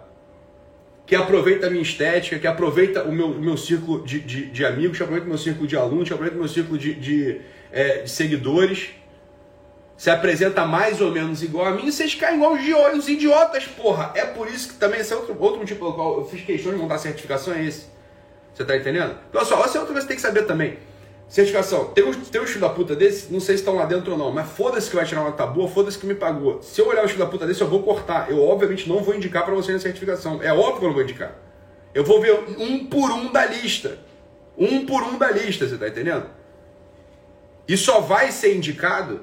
Que 1.08 1.16
aproveita 1.16 1.66
a 1.66 1.70
minha 1.72 1.82
estética, 1.82 2.38
que 2.38 2.46
aproveita 2.46 3.02
o 3.02 3.12
meu, 3.12 3.30
meu 3.30 3.58
círculo 3.58 4.06
de, 4.06 4.20
de, 4.20 4.46
de, 4.46 4.64
amigos, 4.64 4.96
que 4.96 5.02
aproveita 5.02 5.26
o 5.26 5.30
meu 5.30 5.40
círculo 5.40 5.66
de 5.66 5.76
alunos, 5.76 6.08
que 6.08 6.14
aproveita 6.14 6.38
o 6.38 6.40
meu 6.40 6.50
círculo 6.50 6.78
de, 6.78 6.94
de, 6.94 7.42
é, 7.72 8.04
de 8.04 8.12
seguidores. 8.12 8.90
Se 9.98 10.10
apresenta 10.10 10.64
mais 10.64 11.02
ou 11.02 11.12
menos 11.12 11.42
igual 11.42 11.66
a 11.66 11.72
mim, 11.72 11.92
vocês 11.92 12.14
caem 12.16 12.36
igual 12.38 12.54
os 12.54 13.10
idiotas, 13.10 13.66
porra. 13.66 14.12
É 14.16 14.26
por 14.26 14.48
isso 14.48 14.70
que 14.70 14.76
também 14.76 15.00
esse 15.00 15.12
é 15.12 15.16
outro, 15.16 15.36
outro 15.40 15.60
motivo 15.60 15.80
pelo 15.80 15.94
qual 15.94 16.20
eu 16.20 16.26
fiz 16.26 16.46
questão 16.46 16.72
de 16.72 16.78
montar 16.78 17.00
certificação, 17.00 17.54
é 17.54 17.66
esse 17.66 17.98
você 18.58 18.66
tá 18.66 18.76
entendendo? 18.76 19.16
Pessoal, 19.32 19.64
essa 19.64 19.78
é 19.78 19.82
outra 19.82 19.94
coisa 19.94 19.94
que 19.94 20.02
você 20.02 20.08
tem 20.08 20.16
que 20.16 20.22
saber 20.22 20.48
também. 20.48 20.80
Certificação. 21.28 21.90
Tem 21.90 22.04
um, 22.04 22.12
tem 22.12 22.42
um 22.42 22.48
filho 22.48 22.62
da 22.62 22.70
puta 22.70 22.96
desse, 22.96 23.32
não 23.32 23.40
sei 23.40 23.56
se 23.56 23.62
estão 23.62 23.76
lá 23.76 23.86
dentro 23.86 24.14
ou 24.14 24.18
não, 24.18 24.32
mas 24.32 24.50
foda-se 24.50 24.90
que 24.90 24.96
vai 24.96 25.06
tirar 25.06 25.22
uma 25.22 25.30
nota 25.30 25.46
boa, 25.46 25.70
foda-se 25.70 25.96
que 25.96 26.08
me 26.08 26.16
pagou. 26.16 26.60
Se 26.64 26.82
eu 26.82 26.88
olhar 26.88 27.06
o 27.06 27.08
filho 27.08 27.20
da 27.20 27.28
puta 27.28 27.46
desse, 27.46 27.62
eu 27.62 27.68
vou 27.68 27.84
cortar. 27.84 28.32
Eu, 28.32 28.44
obviamente, 28.44 28.90
não 28.90 29.04
vou 29.04 29.14
indicar 29.14 29.46
para 29.46 29.54
você 29.54 29.72
na 29.74 29.78
certificação. 29.78 30.42
É 30.42 30.52
óbvio 30.52 30.80
que 30.80 30.86
eu 30.86 30.88
não 30.88 30.96
vou 30.96 31.04
indicar. 31.04 31.36
Eu 31.94 32.04
vou 32.04 32.20
ver 32.20 32.34
um 32.58 32.88
por 32.88 33.12
um 33.12 33.32
da 33.32 33.46
lista. 33.46 34.00
Um 34.58 34.88
por 34.88 35.04
um 35.04 35.20
da 35.20 35.30
lista, 35.30 35.68
você 35.68 35.78
tá 35.78 35.88
entendendo? 35.88 36.26
E 37.68 37.78
só 37.78 38.00
vai 38.00 38.32
ser 38.32 38.56
indicado 38.56 39.20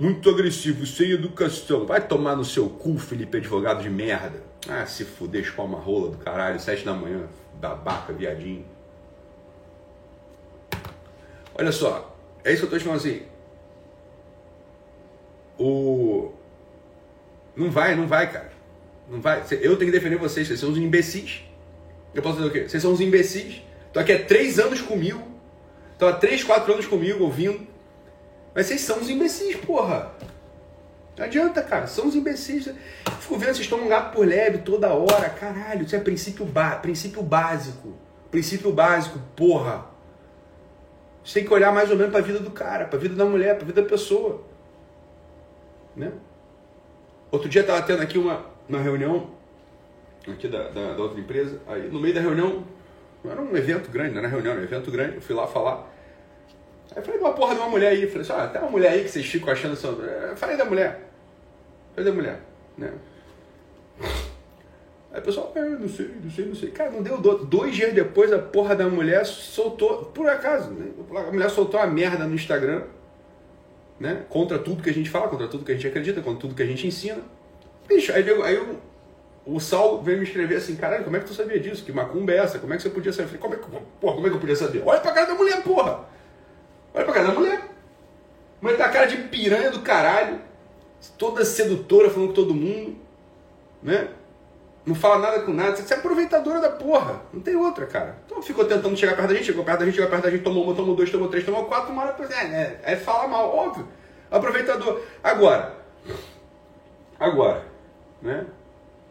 muito 0.00 0.30
agressivo, 0.30 0.86
sem 0.86 1.10
educação. 1.10 1.84
Vai 1.84 2.00
tomar 2.00 2.34
no 2.34 2.44
seu 2.44 2.70
cu, 2.70 2.98
Felipe, 2.98 3.36
advogado 3.36 3.82
de 3.82 3.90
merda. 3.90 4.42
Ah, 4.66 4.86
se 4.86 5.04
fuder, 5.04 5.42
espalma 5.42 5.78
rola 5.78 6.10
do 6.10 6.16
caralho, 6.16 6.58
sete 6.58 6.84
da 6.84 6.94
manhã 6.94 7.28
babaca, 7.60 8.12
viadinho. 8.12 8.64
Olha 11.54 11.70
só, 11.70 12.16
é 12.42 12.52
isso 12.52 12.66
que 12.66 12.72
eu 12.72 12.78
estou 12.78 12.80
falando 12.80 12.98
assim. 12.98 13.22
O. 15.58 16.32
Não 17.54 17.70
vai, 17.70 17.94
não 17.94 18.06
vai, 18.06 18.32
cara. 18.32 18.50
Não 19.10 19.20
vai. 19.20 19.40
Eu 19.60 19.76
tenho 19.76 19.92
que 19.92 19.98
defender 19.98 20.16
vocês, 20.16 20.48
vocês 20.48 20.58
são 20.58 20.70
uns 20.70 20.78
imbecis. 20.78 21.42
Eu 22.14 22.22
posso 22.22 22.36
dizer 22.36 22.48
o 22.48 22.52
quê? 22.52 22.66
Vocês 22.66 22.82
são 22.82 22.92
uns 22.92 23.00
imbecis. 23.02 23.60
Estão 23.86 24.02
aqui 24.02 24.12
há 24.12 24.24
três 24.24 24.58
anos 24.58 24.80
comigo. 24.80 25.22
Estão 25.92 26.08
há 26.08 26.14
três, 26.14 26.42
quatro 26.42 26.72
anos 26.72 26.86
comigo 26.86 27.22
ouvindo. 27.22 27.66
Mas 28.54 28.66
vocês 28.66 28.80
são 28.80 28.98
uns 28.98 29.08
imbecis, 29.08 29.56
porra. 29.56 30.12
Não 31.16 31.24
adianta, 31.24 31.62
cara. 31.62 31.86
São 31.86 32.08
os 32.08 32.14
imbecis. 32.14 32.72
Fico 33.20 33.36
vendo, 33.36 33.54
vocês 33.54 33.66
tomam 33.66 33.88
gato 33.88 34.14
por 34.14 34.26
leve 34.26 34.58
toda 34.58 34.92
hora. 34.92 35.28
Caralho, 35.30 35.84
isso 35.84 35.94
é 35.94 36.00
princípio, 36.00 36.46
princípio 36.80 37.22
básico. 37.22 37.94
Princípio 38.30 38.72
básico, 38.72 39.18
porra. 39.36 39.86
Você 41.24 41.40
tem 41.40 41.44
que 41.48 41.54
olhar 41.54 41.72
mais 41.72 41.90
ou 41.90 41.96
menos 41.96 42.10
para 42.10 42.20
a 42.20 42.24
vida 42.24 42.40
do 42.40 42.50
cara, 42.50 42.86
para 42.86 42.98
a 42.98 43.00
vida 43.00 43.14
da 43.14 43.24
mulher, 43.24 43.54
para 43.54 43.64
a 43.64 43.66
vida 43.66 43.82
da 43.82 43.88
pessoa. 43.88 44.42
Né? 45.94 46.10
Outro 47.30 47.48
dia 47.48 47.60
estava 47.60 47.82
tendo 47.82 48.02
aqui 48.02 48.16
uma, 48.18 48.46
uma 48.68 48.80
reunião 48.80 49.30
aqui 50.26 50.48
da, 50.48 50.68
da, 50.68 50.94
da, 50.94 51.02
outra 51.02 51.20
empresa. 51.20 51.60
Aí 51.66 51.88
no 51.88 52.00
meio 52.00 52.14
da 52.14 52.20
reunião, 52.20 52.64
não 53.22 53.30
era 53.30 53.40
um 53.40 53.56
evento 53.56 53.90
grande, 53.90 54.12
não 54.12 54.18
era 54.18 54.28
reunião, 54.28 54.52
era 54.52 54.60
um 54.60 54.64
evento 54.64 54.90
grande. 54.90 55.16
Eu 55.16 55.22
fui 55.22 55.34
lá 55.34 55.46
falar. 55.46 55.88
Aí 56.92 56.98
eu 56.98 57.02
falei 57.02 57.20
uma 57.20 57.32
porra 57.32 57.54
de 57.54 57.60
uma 57.60 57.68
mulher 57.68 57.88
aí. 57.88 58.06
Falei 58.06 58.22
assim, 58.22 58.32
ah, 58.32 58.48
tem 58.48 58.60
uma 58.60 58.70
mulher 58.70 58.92
aí 58.92 59.04
que 59.04 59.10
vocês 59.10 59.26
ficam 59.26 59.52
achando. 59.52 59.78
Eu 59.84 60.36
falei 60.36 60.56
da 60.56 60.64
mulher. 60.64 61.00
Cadê 61.94 62.10
a 62.10 62.12
mulher? 62.12 62.40
Né? 62.76 62.92
Aí 65.12 65.18
o 65.18 65.22
pessoal, 65.22 65.52
ah, 65.56 65.60
não 65.60 65.88
sei, 65.88 66.10
não 66.22 66.30
sei, 66.30 66.46
não 66.46 66.54
sei. 66.54 66.70
Cara, 66.70 66.90
não 66.90 67.02
deu 67.02 67.18
dois 67.18 67.74
dias 67.74 67.92
depois 67.92 68.32
a 68.32 68.38
porra 68.38 68.76
da 68.76 68.88
mulher 68.88 69.24
soltou, 69.26 70.04
por 70.06 70.28
acaso, 70.28 70.70
né? 70.70 70.90
A 71.16 71.32
mulher 71.32 71.50
soltou 71.50 71.80
a 71.80 71.86
merda 71.86 72.26
no 72.26 72.34
Instagram, 72.34 72.84
né? 73.98 74.24
Contra 74.28 74.58
tudo 74.58 74.82
que 74.82 74.90
a 74.90 74.94
gente 74.94 75.10
fala, 75.10 75.28
contra 75.28 75.48
tudo 75.48 75.64
que 75.64 75.72
a 75.72 75.74
gente 75.74 75.86
acredita, 75.86 76.22
contra 76.22 76.40
tudo 76.40 76.54
que 76.54 76.62
a 76.62 76.66
gente 76.66 76.86
ensina. 76.86 77.20
Bicho, 77.88 78.12
aí, 78.12 78.24
aí 78.44 78.56
o, 78.56 78.78
o 79.44 79.58
Saulo 79.58 80.00
veio 80.00 80.18
me 80.18 80.24
escrever 80.24 80.56
assim, 80.56 80.76
caralho, 80.76 81.02
como 81.02 81.16
é 81.16 81.20
que 81.20 81.26
tu 81.26 81.34
sabia 81.34 81.58
disso? 81.58 81.84
Que 81.84 81.92
macumba 81.92 82.32
é 82.32 82.36
essa? 82.36 82.60
Como 82.60 82.72
é 82.72 82.76
que 82.76 82.82
você 82.84 82.90
podia 82.90 83.12
saber? 83.12 83.36
Como 83.38 83.54
é 83.54 83.56
que, 83.56 83.66
porra, 84.00 84.14
como 84.14 84.26
é 84.26 84.30
que 84.30 84.36
eu 84.36 84.40
podia 84.40 84.56
saber? 84.56 84.82
Olha 84.86 85.00
pra 85.00 85.10
cara 85.10 85.26
da 85.26 85.34
mulher, 85.34 85.60
porra! 85.64 86.08
Cara 87.20 87.28
da 87.28 87.34
mulher. 87.34 87.60
Mulher 88.62 88.76
tá 88.78 88.86
a 88.86 88.88
cara 88.88 89.06
de 89.06 89.16
piranha 89.16 89.70
do 89.70 89.80
caralho 89.80 90.40
toda 91.18 91.44
sedutora, 91.44 92.10
falando 92.10 92.28
com 92.28 92.34
todo 92.34 92.54
mundo, 92.54 92.96
né? 93.82 94.08
Não 94.84 94.94
fala 94.94 95.18
nada 95.18 95.42
com 95.42 95.52
nada, 95.52 95.76
você 95.76 95.94
é 95.94 95.96
aproveitadora 95.96 96.60
da 96.60 96.70
porra, 96.70 97.22
não 97.32 97.40
tem 97.40 97.56
outra, 97.56 97.86
cara. 97.86 98.18
Então 98.24 98.42
ficou 98.42 98.64
tentando 98.64 98.96
chegar 98.96 99.16
perto 99.16 99.28
da 99.28 99.34
gente, 99.34 99.46
chegou 99.46 99.64
perto 99.64 99.80
da 99.80 99.84
gente, 99.86 99.94
chegou 99.94 100.10
perto 100.10 100.22
da 100.22 100.30
gente, 100.30 100.42
tomou 100.42 100.64
uma, 100.64 100.74
tomou 100.74 100.94
dois, 100.94 101.10
tomou 101.10 101.28
três, 101.28 101.44
tomou 101.44 101.64
quatro, 101.66 101.92
uma 101.92 102.02
hora, 102.02 102.16
é, 102.30 102.44
é, 102.44 102.80
é 102.82 102.96
fala 102.96 103.28
mal, 103.28 103.54
óbvio. 103.54 103.88
Aproveitador. 104.30 105.00
Agora, 105.22 105.74
agora, 107.18 107.64
né? 108.22 108.46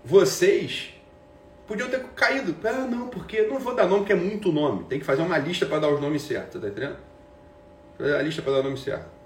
Vocês 0.03 0.93
podiam 1.67 1.89
ter 1.89 2.03
caído. 2.15 2.55
Ah, 2.63 2.87
não, 2.87 3.07
porque 3.07 3.43
não 3.43 3.59
vou 3.59 3.75
dar 3.75 3.85
nome, 3.85 3.99
porque 3.99 4.13
é 4.13 4.15
muito 4.15 4.51
nome. 4.51 4.85
Tem 4.85 4.99
que 4.99 5.05
fazer 5.05 5.21
uma 5.21 5.37
lista 5.37 5.65
para 5.65 5.79
dar 5.79 5.89
os 5.89 5.99
nomes 5.99 6.23
certos, 6.23 6.61
tá 6.61 6.67
entendendo? 6.67 7.08
A 7.99 8.21
lista 8.21 8.41
para 8.41 8.53
dar 8.53 8.59
o 8.59 8.63
nome 8.63 8.77
certo. 8.77 9.19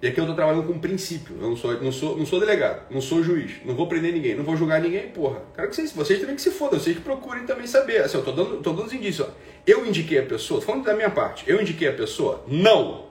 E 0.00 0.06
aqui 0.06 0.18
eu 0.18 0.24
estou 0.24 0.36
trabalhando 0.36 0.66
com 0.66 0.78
princípio. 0.78 1.36
Eu 1.40 1.48
não 1.48 1.56
sou, 1.56 1.72
não, 1.80 1.90
sou, 1.90 2.16
não 2.16 2.24
sou 2.24 2.38
delegado, 2.38 2.82
não 2.90 3.00
sou 3.00 3.22
juiz, 3.22 3.64
não 3.64 3.74
vou 3.74 3.88
prender 3.88 4.12
ninguém, 4.12 4.36
não 4.36 4.44
vou 4.44 4.56
julgar 4.56 4.80
ninguém, 4.80 5.08
porra. 5.08 5.42
Quero 5.54 5.68
que 5.68 5.74
vocês, 5.74 5.92
vocês 5.92 6.20
também 6.20 6.36
que 6.36 6.42
se 6.42 6.50
fodam, 6.50 6.78
vocês 6.78 6.96
que 6.96 7.02
procurem 7.02 7.44
também 7.46 7.66
saber. 7.66 8.02
Assim, 8.02 8.16
eu 8.16 8.24
tô 8.24 8.32
dando, 8.32 8.62
tô 8.62 8.72
dando 8.72 8.86
os 8.86 8.92
indícios. 8.92 9.28
Ó. 9.28 9.32
Eu 9.66 9.84
indiquei 9.84 10.18
a 10.18 10.22
pessoa, 10.22 10.60
falando 10.60 10.84
da 10.84 10.94
minha 10.94 11.10
parte, 11.10 11.44
eu 11.48 11.60
indiquei 11.60 11.88
a 11.88 11.92
pessoa? 11.92 12.44
Não. 12.46 13.06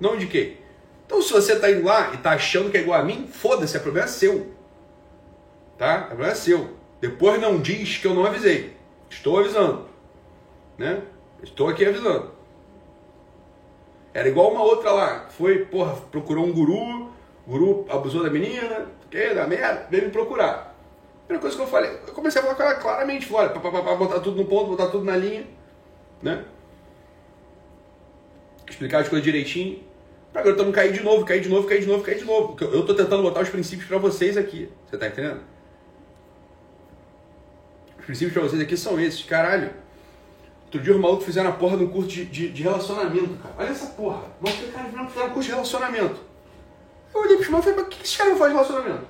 Não 0.00 0.16
indiquei. 0.16 0.58
Então 1.06 1.20
se 1.20 1.32
você 1.32 1.52
está 1.54 1.70
indo 1.70 1.84
lá 1.84 2.10
e 2.12 2.16
está 2.16 2.30
achando 2.30 2.70
que 2.70 2.78
é 2.78 2.80
igual 2.80 2.98
a 2.98 3.04
mim, 3.04 3.26
foda-se, 3.30 3.76
é 3.76 3.80
problema 3.80 4.08
seu. 4.08 4.50
Tá? 5.76 6.08
É 6.10 6.14
problema 6.14 6.34
seu. 6.34 6.70
Depois 7.00 7.38
não 7.40 7.60
diz 7.60 7.98
que 7.98 8.06
eu 8.06 8.14
não 8.14 8.24
avisei. 8.24 8.74
Estou 9.10 9.38
avisando. 9.38 9.86
Né? 10.78 11.02
Estou 11.42 11.68
aqui 11.68 11.84
avisando. 11.84 12.33
Era 14.14 14.28
igual 14.28 14.52
uma 14.52 14.62
outra 14.62 14.92
lá, 14.92 15.26
foi, 15.28 15.64
porra, 15.64 15.96
procurou 16.12 16.46
um 16.46 16.52
guru, 16.52 17.10
o 17.44 17.50
guru 17.50 17.84
abusou 17.88 18.22
da 18.22 18.30
menina, 18.30 18.86
que 19.10 19.34
da 19.34 19.44
merda, 19.44 19.88
veio 19.90 20.04
me 20.04 20.10
procurar. 20.10 20.72
Primeira 21.26 21.40
coisa 21.40 21.56
que 21.56 21.62
eu 21.62 21.66
falei, 21.66 21.98
eu 22.06 22.14
comecei 22.14 22.40
a 22.40 22.44
falar 22.44 22.54
com 22.54 22.62
ela 22.62 22.74
claramente, 22.76 23.32
olha, 23.34 23.48
pra, 23.48 23.60
pra, 23.60 23.82
pra, 23.82 23.96
botar 23.96 24.20
tudo 24.20 24.36
no 24.36 24.44
ponto, 24.48 24.70
botar 24.70 24.86
tudo 24.86 25.04
na 25.04 25.16
linha, 25.16 25.44
né? 26.22 26.44
Explicar 28.70 29.00
as 29.00 29.08
coisas 29.08 29.24
direitinho. 29.24 29.82
Pra 30.32 30.42
agora 30.42 30.56
não 30.64 30.72
cair 30.72 30.92
de 30.92 31.02
novo, 31.02 31.24
cair 31.24 31.40
de 31.40 31.48
novo, 31.48 31.66
cair 31.66 31.80
de 31.80 31.86
novo, 31.86 32.02
cair 32.02 32.18
de 32.18 32.24
novo. 32.24 32.56
Eu 32.60 32.84
tô 32.84 32.94
tentando 32.94 33.22
botar 33.22 33.40
os 33.40 33.48
princípios 33.48 33.88
para 33.88 33.98
vocês 33.98 34.36
aqui. 34.36 34.68
Você 34.86 34.96
tá 34.96 35.06
entendendo? 35.06 35.40
Os 37.98 38.04
princípios 38.04 38.32
para 38.32 38.42
vocês 38.42 38.60
aqui 38.60 38.76
são 38.76 38.98
esses, 38.98 39.22
caralho. 39.22 39.70
Outro 40.74 40.82
dia 40.82 40.92
os 40.92 41.00
malucos 41.00 41.24
fizeram 41.24 41.50
a 41.50 41.52
porra 41.52 41.76
de 41.76 41.84
um 41.84 41.88
curso 41.88 42.08
de, 42.08 42.24
de, 42.24 42.48
de 42.50 42.62
relacionamento, 42.64 43.36
cara. 43.40 43.54
Olha 43.56 43.68
essa 43.68 43.86
porra. 43.92 44.22
Mas 44.40 44.60
os 44.60 44.72
caras 44.72 44.90
fizeram 44.90 45.28
um 45.28 45.30
curso 45.30 45.48
de 45.48 45.54
relacionamento. 45.54 46.20
Eu 47.14 47.20
olhei 47.20 47.36
pros 47.36 47.48
malucos 47.48 47.70
e 47.70 47.74
falei, 47.74 47.86
mas 47.88 47.96
que 47.96 48.02
esses 48.02 48.16
caras 48.16 48.32
vão 48.32 48.38
fazer 48.40 48.50
de 48.50 48.56
relacionamento? 48.56 49.06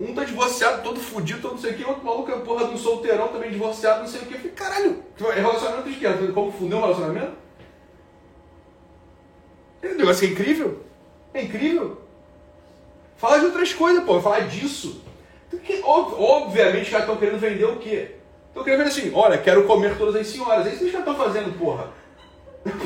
Um 0.00 0.12
tá 0.12 0.24
divorciado, 0.24 0.82
todo 0.82 0.98
fudido, 0.98 1.40
todo 1.40 1.52
não 1.52 1.58
sei 1.60 1.70
o 1.70 1.76
que, 1.76 1.84
outro 1.84 2.04
maluco 2.04 2.32
é 2.32 2.38
porra 2.40 2.66
de 2.66 2.74
um 2.74 2.76
solteirão 2.76 3.28
também 3.28 3.52
divorciado, 3.52 4.00
não 4.00 4.08
sei 4.08 4.22
o 4.22 4.26
que. 4.26 4.34
Eu 4.34 4.38
falei, 4.38 4.52
caralho, 4.52 5.04
é 5.20 5.40
relacionamento 5.40 5.90
de 5.90 5.96
quê? 5.96 6.06
Como 6.34 6.50
fuder 6.50 6.78
um 6.78 6.80
relacionamento? 6.80 7.32
Esse 9.80 9.94
negócio 9.94 10.26
é 10.26 10.30
incrível. 10.32 10.84
É 11.32 11.42
incrível. 11.42 12.02
Fala 13.16 13.38
de 13.38 13.46
outras 13.46 13.72
coisas, 13.72 14.02
pô. 14.02 14.20
Falar 14.20 14.48
disso. 14.48 15.00
Obviamente, 15.84 16.86
os 16.86 16.90
caras 16.90 17.06
estão 17.06 17.16
querendo 17.16 17.38
vender 17.38 17.64
o 17.64 17.76
quê? 17.76 18.17
Tô 18.58 18.64
querendo 18.64 18.82
ver 18.82 18.88
assim, 18.88 19.12
olha, 19.14 19.38
quero 19.38 19.64
comer 19.68 19.96
todas 19.96 20.16
as 20.16 20.26
senhoras. 20.26 20.66
É 20.66 20.70
isso 20.70 20.78
que 20.78 20.84
eles 20.84 20.92
já 20.92 20.98
estão 20.98 21.14
fazendo, 21.14 21.56
porra. 21.56 21.90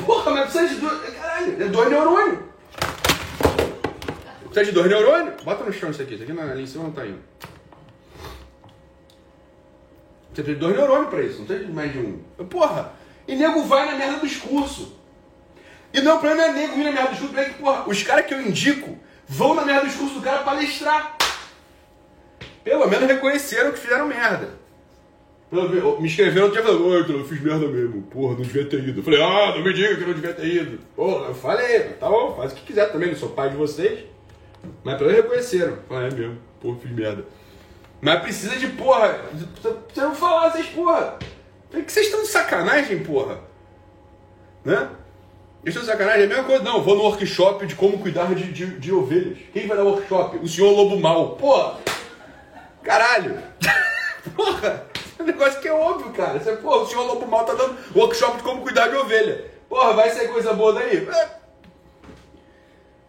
Porra, 0.05 0.31
mas 0.31 0.51
precisa 0.51 0.67
de 0.67 0.75
dois. 0.79 1.15
Caralho, 1.15 1.63
é 1.63 1.67
dois 1.67 1.89
neurônios. 1.89 2.39
Precisa 4.43 4.65
de 4.65 4.71
dois 4.71 4.87
neurônios? 4.87 5.43
Bota 5.43 5.63
no 5.63 5.73
chão 5.73 5.89
isso 5.89 6.01
aqui, 6.01 6.13
isso 6.13 6.23
aqui 6.23 6.39
ali 6.39 6.61
em 6.61 6.67
cima 6.67 6.83
não 6.83 6.91
tá 6.91 7.03
indo. 7.07 7.19
Precisa 10.31 10.53
de 10.53 10.59
dois 10.59 10.77
neurônios 10.77 11.09
pra 11.09 11.21
isso, 11.23 11.39
não 11.39 11.47
tem 11.47 11.67
mais 11.69 11.91
de 11.91 11.97
um. 11.97 12.19
Porra, 12.45 12.93
e 13.27 13.35
nego 13.35 13.63
vai 13.63 13.87
na 13.87 13.97
merda 13.97 14.19
do 14.19 14.27
discurso. 14.27 14.95
E 15.91 16.01
não, 16.01 16.17
o 16.17 16.19
problema 16.19 16.49
é 16.49 16.51
nego 16.51 16.77
ir 16.77 16.83
na 16.83 16.91
merda 16.91 17.09
do 17.09 17.15
discurso, 17.15 17.39
é 17.39 17.45
que, 17.45 17.53
porra, 17.55 17.89
os 17.89 18.03
caras 18.03 18.27
que 18.27 18.33
eu 18.33 18.41
indico 18.41 18.95
vão 19.27 19.55
na 19.55 19.65
merda 19.65 19.81
do 19.81 19.87
discurso 19.87 20.13
do 20.13 20.21
cara 20.21 20.43
palestrar. 20.43 21.17
Pelo 22.63 22.87
menos 22.87 23.07
reconheceram 23.07 23.71
que 23.71 23.79
fizeram 23.79 24.05
merda. 24.05 24.61
Me 25.99 26.07
escreveram 26.07 26.47
outro 26.47 26.61
dia 26.61 26.71
falando, 26.71 27.13
eu 27.13 27.25
fiz 27.25 27.41
merda 27.41 27.67
mesmo. 27.67 28.01
Porra, 28.03 28.33
não 28.33 28.41
devia 28.41 28.65
ter 28.65 28.79
ido. 28.79 28.99
Eu 28.99 29.03
falei, 29.03 29.21
ah, 29.21 29.53
não 29.55 29.63
me 29.63 29.71
diga 29.71 29.95
que 29.95 30.01
não 30.01 30.13
devia 30.13 30.33
ter 30.33 30.47
ido. 30.47 30.79
Porra, 30.95 31.27
eu 31.27 31.35
falei, 31.35 31.79
tá 31.99 32.09
bom, 32.09 32.35
faz 32.35 32.51
o 32.51 32.55
que 32.55 32.63
quiser 32.63 32.91
também, 32.91 33.09
não 33.09 33.15
sou 33.15 33.29
pai 33.29 33.51
de 33.51 33.55
vocês. 33.55 33.99
Mas 34.83 34.97
pelo 34.97 35.11
menos 35.11 35.25
reconheceram. 35.25 35.77
Falei, 35.87 36.07
é 36.07 36.11
mesmo, 36.11 36.37
porra, 36.59 36.79
fiz 36.79 36.91
merda. 36.91 37.25
Mas 38.01 38.21
precisa 38.21 38.55
de 38.55 38.67
porra. 38.67 39.21
Você 39.61 40.01
não 40.01 40.15
falar 40.15 40.49
vocês, 40.49 40.65
porra. 40.67 41.19
Falei, 41.69 41.85
que 41.85 41.91
vocês 41.91 42.07
estão 42.07 42.21
de 42.21 42.27
sacanagem, 42.27 43.03
porra. 43.03 43.39
Né? 44.65 44.89
Estão 45.63 45.83
de 45.83 45.87
sacanagem, 45.87 46.23
é 46.23 46.25
a 46.25 46.29
mesma 46.29 46.43
coisa. 46.45 46.63
Não, 46.63 46.81
vou 46.81 46.95
no 46.95 47.03
workshop 47.03 47.67
de 47.67 47.75
como 47.75 47.99
cuidar 47.99 48.33
de, 48.33 48.51
de, 48.51 48.79
de 48.79 48.91
ovelhas. 48.91 49.37
Quem 49.53 49.67
vai 49.67 49.77
dar 49.77 49.83
workshop? 49.83 50.37
O 50.37 50.47
senhor 50.47 50.71
Lobo 50.71 50.99
Mal. 50.99 51.35
Porra! 51.35 51.79
Caralho! 52.81 53.37
porra! 54.35 54.92
Um 55.23 55.25
negócio 55.25 55.61
que 55.61 55.69
é 55.69 55.73
óbvio, 55.73 56.11
cara. 56.11 56.37
Você, 56.37 56.51
porra, 56.57 56.81
o 56.81 56.85
senhor 56.85 57.05
Lobo 57.05 57.25
Mal 57.25 57.45
tá 57.45 57.53
dando 57.53 57.77
workshop 57.95 58.37
de 58.37 58.43
como 58.43 58.61
cuidar 58.61 58.89
de 58.89 58.97
ovelha. 58.97 59.45
Porra, 59.69 59.93
vai 59.93 60.09
ser 60.09 60.27
coisa 60.27 60.51
boa 60.51 60.73
daí? 60.73 60.97
É. 60.97 61.29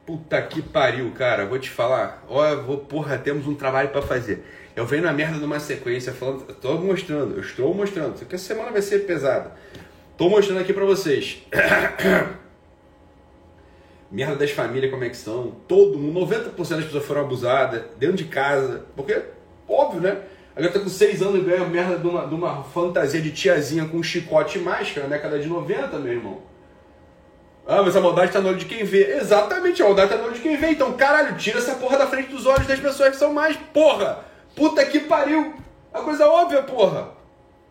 Puta 0.07 0.41
que 0.43 0.63
pariu, 0.63 1.11
cara. 1.11 1.45
Vou 1.45 1.59
te 1.59 1.69
falar. 1.69 2.25
Ó, 2.29 2.55
vou, 2.63 2.79
porra, 2.79 3.19
temos 3.19 3.49
um 3.49 3.55
trabalho 3.57 3.89
para 3.89 4.01
fazer. 4.01 4.47
Eu 4.77 4.87
venho 4.87 5.03
na 5.03 5.13
merda 5.13 5.39
de 5.39 5.45
uma 5.45 5.59
sequência 5.59 6.13
falando. 6.13 6.55
Tô 6.55 6.75
mostrando, 6.75 7.35
eu 7.35 7.41
estou 7.41 7.75
mostrando. 7.75 8.15
Aqui 8.23 8.37
essa 8.37 8.45
semana 8.45 8.71
vai 8.71 8.81
ser 8.81 9.01
pesada. 9.01 9.53
Tô 10.17 10.29
mostrando 10.29 10.61
aqui 10.61 10.73
para 10.73 10.85
vocês. 10.85 11.43
merda 14.09 14.37
das 14.37 14.53
famílias, 14.53 14.93
como 14.93 15.03
é 15.03 15.09
que 15.09 15.17
são. 15.17 15.51
Todo 15.67 15.99
mundo, 15.99 16.21
90% 16.21 16.55
das 16.55 16.85
pessoas 16.85 17.05
foram 17.05 17.23
abusadas 17.23 17.83
dentro 17.99 18.17
de 18.17 18.27
casa. 18.27 18.85
Porque, 18.95 19.21
óbvio, 19.69 20.01
né? 20.01 20.23
A 20.55 20.61
galera 20.61 20.79
tá 20.79 20.81
com 20.81 20.89
6 20.89 21.21
anos 21.21 21.45
ganha 21.45 21.65
merda 21.67 21.99
de 21.99 22.07
uma, 22.07 22.27
de 22.27 22.35
uma 22.35 22.63
fantasia 22.63 23.21
de 23.21 23.33
tiazinha 23.33 23.89
com 23.89 24.01
chicote 24.03 24.59
e 24.59 24.63
máscara, 24.63 25.09
né? 25.09 25.19
Cada 25.19 25.39
de 25.39 25.49
90, 25.49 25.99
meu 25.99 26.13
irmão. 26.13 26.43
Ah, 27.67 27.83
mas 27.83 27.97
a 27.97 28.01
maldade 28.01 28.31
tá 28.31 28.41
no 28.41 28.51
olho 28.51 28.59
de 28.59 28.67
quem 28.67 28.85
vê. 28.85 29.17
Exatamente, 29.17 29.83
a 29.83 29.87
maldade 29.87 30.11
tá 30.11 30.17
no 30.17 30.27
olho 30.27 30.35
de 30.35 30.41
quem 30.41 30.57
vê. 30.57 30.69
Então, 30.69 30.93
caralho, 30.93 31.37
tira 31.37 31.59
essa 31.59 31.75
porra 31.75 31.99
da 31.99 32.07
frente 32.07 32.29
dos 32.29 32.47
olhos 32.47 32.69
das 32.69 32.79
pessoas 32.79 33.11
que 33.11 33.17
são 33.17 33.33
mais. 33.33 33.57
Porra! 33.73 34.25
Puta 34.55 34.85
que 34.85 35.01
pariu! 35.01 35.55
A 35.93 36.01
coisa 36.01 36.29
óbvia, 36.29 36.63
porra! 36.63 37.09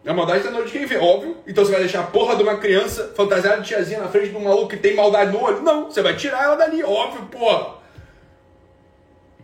A 0.06 0.14
maldade 0.14 0.44
tá 0.44 0.52
no 0.52 0.58
olho 0.58 0.66
de 0.66 0.74
quem 0.74 0.86
vê, 0.86 0.98
óbvio. 0.98 1.38
Então 1.48 1.64
você 1.64 1.72
vai 1.72 1.80
deixar 1.80 2.02
a 2.02 2.08
porra 2.08 2.36
de 2.36 2.44
uma 2.44 2.58
criança 2.58 3.14
fantasiada 3.16 3.62
de 3.62 3.68
tiazinha 3.70 4.02
na 4.02 4.10
frente 4.10 4.32
de 4.32 4.36
um 4.36 4.44
maluco 4.44 4.68
que 4.68 4.78
tem 4.78 4.94
maldade 4.94 5.32
no 5.32 5.42
olho? 5.42 5.62
Não, 5.62 5.86
você 5.86 6.02
vai 6.02 6.18
tirar 6.18 6.44
ela 6.44 6.56
dali, 6.56 6.84
óbvio, 6.84 7.28
porra! 7.28 7.76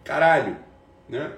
Caralho, 0.04 0.58
né? 1.08 1.32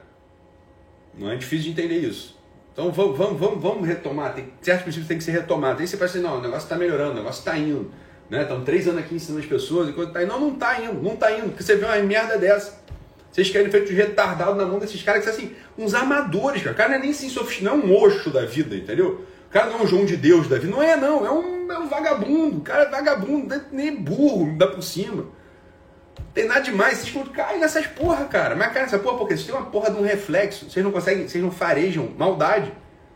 Não 1.17 1.29
é 1.29 1.35
difícil 1.35 1.65
de 1.65 1.71
entender 1.71 1.99
isso. 1.99 2.39
Então 2.73 2.91
vamos, 2.91 3.17
vamos, 3.17 3.39
vamos, 3.39 3.61
vamos 3.61 3.87
retomar. 3.87 4.33
Tem, 4.33 4.47
certos 4.61 4.83
princípios 4.83 5.07
têm 5.07 5.17
que 5.17 5.23
ser 5.23 5.31
retomados. 5.31 5.81
Aí 5.81 5.87
você 5.87 5.97
pensa 5.97 6.17
assim, 6.17 6.25
não, 6.25 6.37
o 6.37 6.41
negócio 6.41 6.63
está 6.63 6.75
melhorando, 6.75 7.11
o 7.11 7.15
negócio 7.15 7.39
está 7.39 7.57
indo. 7.57 7.91
Né? 8.29 8.43
Estão 8.43 8.63
três 8.63 8.87
anos 8.87 9.01
aqui 9.01 9.15
ensinando 9.15 9.43
as 9.43 9.49
pessoas, 9.49 9.89
enquanto 9.89 10.13
tá 10.13 10.23
indo. 10.23 10.31
Não, 10.31 10.39
não 10.39 10.53
está 10.53 10.81
indo, 10.81 11.01
não 11.01 11.13
está 11.13 11.31
indo, 11.31 11.49
porque 11.49 11.63
você 11.63 11.75
vê 11.75 11.85
uma 11.85 11.97
merda 11.97 12.37
dessa. 12.37 12.81
Vocês 13.29 13.49
querem 13.49 13.69
feito 13.69 13.91
retardado 13.93 14.55
na 14.55 14.65
mão 14.65 14.79
desses 14.79 15.01
caras 15.03 15.23
que 15.23 15.31
são 15.31 15.37
assim, 15.37 15.55
uns 15.77 15.93
amadores, 15.93 16.61
cara. 16.61 16.73
O 16.73 16.77
cara 16.77 16.89
não 16.89 16.95
é 16.97 16.99
nem 16.99 17.11
assim, 17.11 17.29
sofisticado, 17.29 17.77
não 17.77 17.83
é 17.83 17.85
um 17.85 17.87
mocho 17.87 18.29
da 18.29 18.45
vida, 18.45 18.75
entendeu? 18.75 19.25
O 19.47 19.51
cara 19.51 19.69
não 19.69 19.79
é 19.79 19.83
um 19.83 19.87
João 19.87 20.05
de 20.05 20.15
Deus 20.15 20.47
da 20.47 20.57
vida. 20.57 20.71
Não 20.71 20.81
é, 20.81 20.95
não. 20.95 21.25
É 21.25 21.31
um, 21.31 21.71
é 21.71 21.77
um 21.77 21.87
vagabundo. 21.87 22.57
O 22.57 22.61
cara 22.61 22.83
é 22.83 22.89
vagabundo, 22.89 23.53
nem 23.71 23.95
burro, 23.95 24.57
dá 24.57 24.67
por 24.67 24.81
cima. 24.81 25.25
Tem 26.33 26.45
nada 26.45 26.61
demais, 26.61 26.99
vocês 26.99 27.27
caem 27.29 27.59
nessas 27.59 27.87
porra, 27.87 28.25
cara. 28.25 28.55
Mas 28.55 28.71
cara, 28.71 28.85
essa 28.85 28.99
porra, 28.99 29.17
porque 29.17 29.35
vocês 29.35 29.47
têm 29.47 29.55
uma 29.55 29.65
porra 29.65 29.91
de 29.91 29.97
um 29.97 30.03
reflexo, 30.03 30.69
vocês 30.69 30.83
não 30.83 30.91
conseguem, 30.91 31.27
vocês 31.27 31.43
não 31.43 31.51
farejam 31.51 32.09
maldade. 32.17 32.71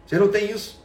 Vocês 0.05 0.19
não 0.19 0.27
têm 0.27 0.51
isso. 0.51 0.83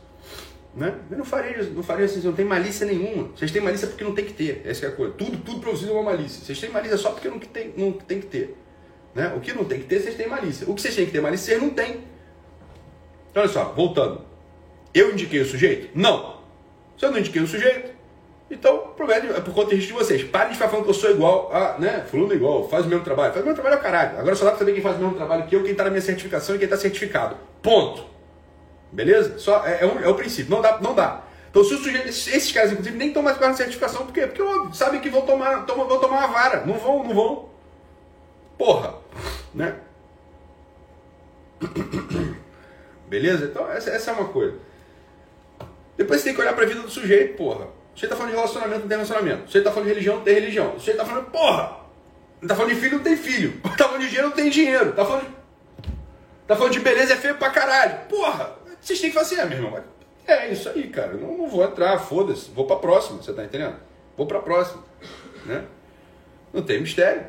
Né? 0.75 0.95
Eu 1.11 1.19
não 1.19 1.25
farejam, 1.25 1.73
não 1.73 1.83
farejam 1.83 2.07
assim, 2.07 2.15
vocês 2.15 2.25
não 2.25 2.33
tem 2.33 2.45
malícia 2.45 2.87
nenhuma. 2.87 3.29
Vocês 3.35 3.51
têm 3.51 3.61
malícia 3.61 3.89
porque 3.89 4.05
não 4.05 4.15
tem 4.15 4.25
que 4.25 4.33
ter. 4.33 4.63
Essa 4.65 4.87
é 4.87 4.89
a 4.89 4.93
coisa. 4.93 5.13
Tudo, 5.15 5.39
tudo 5.39 5.61
pra 5.61 5.73
é 5.73 5.93
uma 5.93 6.03
malícia. 6.03 6.45
Vocês 6.45 6.61
têm 6.61 6.71
malícia 6.71 6.97
só 6.97 7.11
porque 7.11 7.29
não 7.29 7.39
tem, 7.41 7.75
não 7.77 7.93
tem 7.93 8.21
que 8.21 8.27
ter. 8.27 8.57
Né? 9.15 9.33
O 9.37 9.41
que 9.41 9.53
não 9.53 9.65
tem 9.65 9.81
que 9.81 9.87
ter, 9.87 10.01
vocês 10.01 10.15
têm 10.15 10.29
malícia. 10.29 10.71
O 10.71 10.75
que 10.75 10.81
vocês 10.81 10.95
têm 10.95 11.07
que 11.07 11.13
ter 11.13 11.21
malícia, 11.21 11.47
vocês 11.47 11.63
não 11.63 11.71
têm. 11.71 12.05
Então, 13.31 13.43
olha 13.43 13.49
só, 13.49 13.65
voltando. 13.73 14.25
Eu 14.95 15.13
indiquei 15.13 15.41
o 15.41 15.45
sujeito? 15.45 15.91
Não. 15.95 16.41
Se 16.97 17.05
eu 17.05 17.11
não 17.11 17.19
indiquei 17.19 17.43
o 17.43 17.47
sujeito, 17.47 17.93
então, 18.51 18.79
problema 18.97 19.37
é 19.37 19.41
por 19.41 19.55
conta 19.55 19.71
de 19.71 19.77
risco 19.77 19.93
de 19.93 19.99
vocês. 19.99 20.25
Parem 20.25 20.49
de 20.49 20.55
ficar 20.55 20.69
falando 20.69 20.85
que 20.85 20.91
eu 20.91 20.95
sou 20.95 21.09
igual 21.09 21.55
a, 21.55 21.79
né? 21.79 22.05
Fulano 22.11 22.33
é 22.33 22.37
igual, 22.37 22.69
faz 22.69 22.85
o 22.85 22.89
mesmo 22.89 23.05
trabalho. 23.05 23.33
Faz 23.33 23.45
o 23.45 23.47
mesmo 23.47 23.55
trabalho 23.55 23.77
ao 23.77 23.83
caralho. 23.83 24.19
Agora 24.19 24.35
só 24.35 24.45
dá 24.45 24.51
pra 24.51 24.59
saber 24.59 24.73
quem 24.73 24.83
faz 24.83 24.97
o 24.97 24.99
mesmo 24.99 25.15
trabalho 25.15 25.47
que 25.47 25.55
eu, 25.55 25.63
quem 25.63 25.73
tá 25.75 25.85
na 25.85 25.91
minha 25.91 26.03
certificação 26.03 26.57
e 26.57 26.59
quem 26.59 26.67
tá 26.67 26.77
certificado. 26.77 27.37
Ponto. 27.63 28.05
Beleza? 28.91 29.39
Só 29.39 29.65
é, 29.65 29.83
é, 29.83 29.87
um, 29.87 30.01
é 30.01 30.09
o 30.09 30.17
princípio. 30.17 30.51
Não 30.51 30.61
dá, 30.61 30.81
não 30.81 30.95
dá. 30.95 31.23
Então, 31.49 31.63
se 31.63 31.75
o 31.75 31.79
sujeito, 31.79 32.09
esses 32.09 32.51
caras, 32.51 32.73
inclusive, 32.73 32.97
nem 32.97 33.09
estão 33.09 33.23
mais 33.23 33.37
com 33.37 33.45
a 33.45 33.55
certificação, 33.55 34.05
por 34.05 34.13
quê? 34.13 34.27
Porque 34.27 34.43
sabem 34.77 35.01
que 35.01 35.09
vão 35.09 35.23
tomar, 35.23 35.65
tomam, 35.65 35.87
vão 35.87 36.01
tomar 36.01 36.19
uma 36.19 36.29
vara. 36.29 36.67
Não 36.67 36.75
vão, 36.75 37.05
não 37.05 37.15
vão. 37.15 37.49
Porra. 38.59 38.95
Né? 39.55 39.77
Beleza? 43.09 43.45
Então, 43.45 43.71
essa, 43.71 43.91
essa 43.91 44.11
é 44.11 44.15
uma 44.15 44.29
coisa. 44.29 44.57
Depois 45.97 46.21
você 46.21 46.27
tem 46.27 46.35
que 46.35 46.41
olhar 46.41 46.55
pra 46.55 46.67
vida 46.67 46.81
do 46.81 46.91
sujeito, 46.91 47.37
porra. 47.37 47.80
Você 47.95 48.07
tá 48.07 48.17
falando 48.17 48.31
de 48.31 48.37
relacionamento, 48.37 48.81
tem 48.81 48.91
relacionamento. 48.91 49.51
Você 49.51 49.61
tá 49.61 49.71
falando 49.71 49.89
de 49.89 49.95
religião, 49.95 50.21
tem 50.23 50.35
religião. 50.35 50.73
Você 50.73 50.95
tá 50.95 51.05
falando, 51.05 51.31
porra! 51.31 51.81
Tá 52.47 52.55
falando 52.55 52.75
de 52.75 52.81
filho, 52.81 52.97
não 52.97 53.05
tem 53.05 53.17
filho. 53.17 53.61
Tá 53.77 53.85
falando 53.85 54.01
de 54.01 54.09
dinheiro, 54.09 54.29
não 54.29 54.37
tem 54.37 54.51
dinheiro. 54.51 54.93
Tá 54.93 55.05
falando 55.05 55.27
de, 55.27 55.35
tá 56.47 56.57
falando 56.57 56.73
de 56.73 56.81
beleza, 56.81 57.13
é 57.13 57.17
feio 57.17 57.37
pra 57.37 57.51
caralho. 57.51 57.99
Porra! 58.09 58.57
Vocês 58.81 59.01
têm 59.01 59.11
que 59.11 59.17
fazer, 59.17 59.45
meu 59.45 59.59
irmão. 59.59 59.85
É 60.27 60.51
isso 60.51 60.69
aí, 60.69 60.89
cara. 60.89 61.15
Não, 61.15 61.37
não 61.37 61.49
vou 61.49 61.65
entrar, 61.65 61.99
foda-se. 61.99 62.51
Vou 62.51 62.67
pra 62.67 62.77
próxima, 62.77 63.23
você 63.23 63.33
tá 63.33 63.45
entendendo? 63.45 63.77
Vou 64.17 64.27
pra 64.27 64.41
próxima. 64.41 64.83
Né? 65.45 65.65
Não 66.53 66.63
tem 66.63 66.81
mistério. 66.81 67.27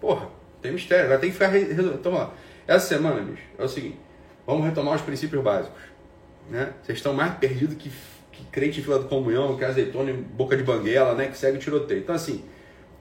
Porra, 0.00 0.28
tem 0.62 0.72
mistério. 0.72 1.04
Agora 1.04 1.20
tem 1.20 1.30
que 1.30 1.34
ficar 1.34 1.48
resolvendo. 1.48 1.94
Então, 1.94 2.14
ó, 2.14 2.30
essa 2.66 2.86
semana, 2.86 3.20
bicho, 3.20 3.42
é 3.58 3.64
o 3.64 3.68
seguinte. 3.68 3.98
Vamos 4.46 4.64
retomar 4.64 4.94
os 4.94 5.02
princípios 5.02 5.42
básicos. 5.42 5.80
Né? 6.48 6.72
Vocês 6.82 6.98
estão 6.98 7.12
mais 7.12 7.34
perdidos 7.34 7.76
que 7.76 7.92
crente 8.50 8.80
em 8.80 8.82
fila 8.82 8.98
de 8.98 9.06
comunhão, 9.06 9.56
que 9.56 9.64
é 9.64 9.66
azeitona 9.66 10.10
em 10.10 10.16
boca 10.16 10.56
de 10.56 10.62
banguela, 10.62 11.14
né? 11.14 11.26
Que 11.26 11.36
segue 11.36 11.56
o 11.56 11.60
tiroteio. 11.60 12.00
Então, 12.00 12.14
assim, 12.14 12.44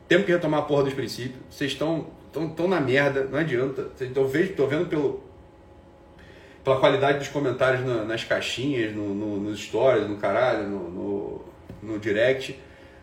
temos 0.07 0.25
que 0.25 0.31
retomar 0.31 0.61
a 0.61 0.63
porra 0.63 0.83
dos 0.83 0.93
princípios. 0.93 1.39
Vocês 1.49 1.71
estão 1.71 2.07
tão, 2.31 2.49
tão 2.49 2.67
na 2.67 2.79
merda, 2.79 3.25
não 3.25 3.39
adianta. 3.39 3.89
Então, 4.01 4.27
vejo, 4.27 4.53
tô 4.53 4.67
vendo 4.67 4.87
pelo, 4.87 5.23
pela 6.63 6.79
qualidade 6.79 7.19
dos 7.19 7.27
comentários 7.27 7.85
na, 7.85 8.03
nas 8.03 8.23
caixinhas, 8.23 8.93
no, 8.95 9.13
no, 9.13 9.39
nos 9.39 9.59
stories, 9.59 10.07
no 10.07 10.17
caralho, 10.17 10.67
no, 10.67 10.89
no, 10.89 11.45
no 11.81 11.99
direct. 11.99 12.59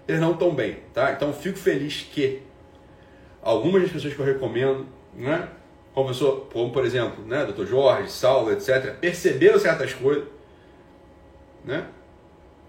Eles 0.07 0.21
não 0.21 0.33
estão 0.33 0.55
bem, 0.55 0.79
tá? 0.93 1.13
Então, 1.13 1.33
fico 1.33 1.59
feliz 1.59 2.07
que 2.13 2.43
algumas 3.43 3.83
das 3.83 3.93
pessoas 3.93 4.15
que 4.15 4.21
eu 4.21 4.27
recomendo, 4.27 4.87
né? 5.15 5.49
Como, 5.95 6.13
como 6.53 6.73
por 6.73 6.85
exemplo, 6.85 7.25
né, 7.25 7.45
Dr. 7.45 7.67
Jorge, 7.67 8.11
Saulo, 8.11 8.51
etc., 8.51 8.97
perceberam 9.01 9.59
certas 9.61 9.93
coisas, 9.93 10.25
né? 11.65 11.87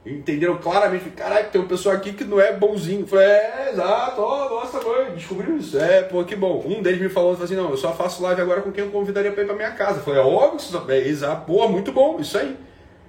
Entenderam 0.06 0.58
claramente, 0.58 1.10
caralho, 1.10 1.50
tem 1.50 1.60
uma 1.60 1.68
pessoa 1.68 1.96
aqui 1.96 2.14
que 2.14 2.24
não 2.24 2.40
é 2.40 2.54
bonzinho. 2.54 3.08
falei, 3.08 3.26
é, 3.26 3.70
exato, 3.74 4.22
ó, 4.22 4.50
nossa 4.50 4.80
mãe, 4.82 5.16
descobriu 5.16 5.58
isso. 5.58 5.80
É, 5.80 6.04
pô, 6.04 6.24
que 6.24 6.36
bom. 6.36 6.64
Um 6.66 6.82
deles 6.82 7.02
me 7.02 7.10
falou, 7.10 7.34
assim, 7.34 7.56
não, 7.56 7.72
eu 7.72 7.78
só 7.78 7.94
faço 7.94 8.22
live 8.22 8.42
agora 8.42 8.62
com 8.62 8.72
quem 8.72 8.84
eu 8.84 8.92
convidaria 8.92 9.32
pra 9.32 9.44
ir 9.44 9.48
pra 9.48 9.56
minha 9.56 9.72
casa. 9.72 10.02
falei, 10.02 10.22
é 10.22 10.24
óbvio, 10.24 10.58
isso 10.58 10.92
é, 10.92 11.08
exato, 11.08 11.46
pô, 11.46 11.68
muito 11.68 11.92
bom, 11.92 12.20
isso 12.20 12.38
aí. 12.38 12.56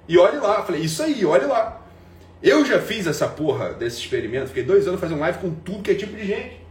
E 0.08 0.16
olhe 0.16 0.38
lá, 0.38 0.62
falei, 0.62 0.80
isso 0.80 1.02
aí, 1.02 1.24
olhe 1.24 1.46
lá. 1.46 1.82
Eu 2.42 2.64
já 2.64 2.80
fiz 2.80 3.06
essa 3.06 3.26
porra 3.26 3.72
desse 3.72 3.98
experimento, 3.98 4.48
fiquei 4.48 4.62
dois 4.62 4.86
anos 4.86 5.00
fazendo 5.00 5.20
live 5.20 5.38
com 5.38 5.50
tudo 5.50 5.82
que 5.82 5.90
é 5.90 5.94
tipo 5.94 6.16
de 6.16 6.26
gente. 6.26 6.65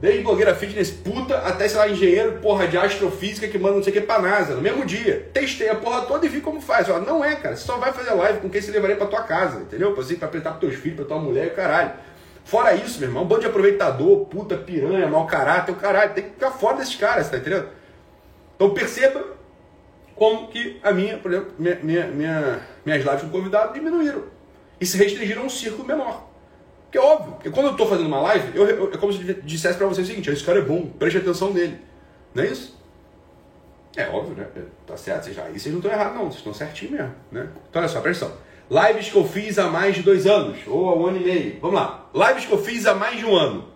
Desde 0.00 0.22
blogueira 0.22 0.54
fitness 0.54 0.90
puta 0.90 1.36
até, 1.38 1.68
sei 1.68 1.78
lá, 1.78 1.86
engenheiro, 1.86 2.38
porra 2.40 2.66
de 2.66 2.78
astrofísica 2.78 3.46
que 3.46 3.58
manda 3.58 3.76
não 3.76 3.82
sei 3.82 3.92
o 3.92 3.94
que 3.94 4.00
pra 4.00 4.18
NASA, 4.18 4.54
no 4.54 4.62
mesmo 4.62 4.84
dia. 4.86 5.28
Testei 5.32 5.68
a 5.68 5.74
porra 5.74 6.02
toda 6.06 6.24
e 6.24 6.28
vi 6.28 6.40
como 6.40 6.58
faz. 6.58 6.88
Ó, 6.88 6.98
não 6.98 7.22
é, 7.22 7.36
cara. 7.36 7.54
Você 7.54 7.66
só 7.66 7.76
vai 7.76 7.92
fazer 7.92 8.14
live 8.14 8.40
com 8.40 8.48
quem 8.48 8.62
você 8.62 8.70
levaria 8.70 8.96
pra 8.96 9.06
tua 9.06 9.22
casa, 9.24 9.60
entendeu? 9.60 9.92
Pra, 9.92 10.02
você, 10.02 10.14
pra 10.14 10.26
apresentar 10.26 10.52
pros 10.52 10.70
teus 10.70 10.82
filhos, 10.82 10.96
pra 10.96 11.04
tua 11.04 11.18
mulher 11.18 11.54
caralho. 11.54 11.92
Fora 12.44 12.74
isso, 12.74 12.98
meu 12.98 13.10
irmão, 13.10 13.24
um 13.24 13.26
bando 13.26 13.42
de 13.42 13.46
aproveitador, 13.48 14.24
puta, 14.24 14.56
piranha, 14.56 15.06
mau 15.06 15.26
caráter, 15.26 15.72
o 15.72 15.76
caralho. 15.76 16.14
Tem 16.14 16.24
que 16.24 16.30
ficar 16.30 16.50
fora 16.50 16.78
desses 16.78 16.96
caras, 16.96 17.28
tá 17.28 17.36
entendendo? 17.36 17.68
Então 18.56 18.70
perceba 18.70 19.22
como 20.16 20.48
que 20.48 20.80
a 20.82 20.92
minha, 20.92 21.18
por 21.18 21.30
exemplo, 21.30 21.52
minha, 21.58 21.78
minha, 21.82 22.06
minha 22.06 22.60
minhas 22.86 23.04
lives 23.04 23.22
com 23.22 23.28
convidado 23.28 23.74
diminuíram. 23.74 24.24
E 24.80 24.86
se 24.86 24.96
restringiram 24.96 25.42
a 25.42 25.44
um 25.44 25.50
círculo 25.50 25.86
menor. 25.86 26.29
Que 26.90 26.98
é 26.98 27.00
óbvio, 27.00 27.34
porque 27.34 27.50
quando 27.50 27.66
eu 27.66 27.72
estou 27.72 27.86
fazendo 27.86 28.06
uma 28.08 28.20
live, 28.20 28.56
eu, 28.56 28.66
eu, 28.66 28.92
é 28.92 28.96
como 28.96 29.12
se 29.12 29.26
eu 29.26 29.42
dissesse 29.42 29.78
para 29.78 29.86
vocês 29.86 30.06
o 30.06 30.10
seguinte: 30.10 30.28
esse 30.30 30.44
cara 30.44 30.58
é 30.58 30.62
bom, 30.62 30.86
preste 30.86 31.18
atenção 31.18 31.52
nele. 31.52 31.78
Não 32.34 32.42
é 32.42 32.46
isso? 32.48 32.78
É 33.96 34.08
óbvio, 34.08 34.36
né? 34.36 34.46
Tá 34.86 34.96
certo, 34.96 35.24
vocês, 35.24 35.38
aí 35.38 35.58
vocês 35.58 35.72
não 35.72 35.80
estão 35.80 35.92
errados, 35.92 36.14
não, 36.14 36.24
vocês 36.24 36.38
estão 36.38 36.54
certinho 36.54 36.92
mesmo, 36.92 37.14
né? 37.30 37.48
Então 37.68 37.80
olha 37.80 37.88
só, 37.88 37.98
atenção. 37.98 38.32
Lives 38.70 39.08
que 39.08 39.16
eu 39.16 39.24
fiz 39.24 39.58
há 39.58 39.68
mais 39.68 39.96
de 39.96 40.02
dois 40.02 40.26
anos, 40.26 40.58
ou 40.66 40.88
há 40.88 40.96
um 40.96 41.06
ano 41.06 41.16
e 41.16 41.24
meio. 41.24 41.58
Vamos 41.60 41.76
lá. 41.76 42.08
Lives 42.14 42.46
que 42.46 42.52
eu 42.52 42.58
fiz 42.58 42.86
há 42.86 42.94
mais 42.94 43.18
de 43.18 43.26
um 43.26 43.34
ano. 43.34 43.68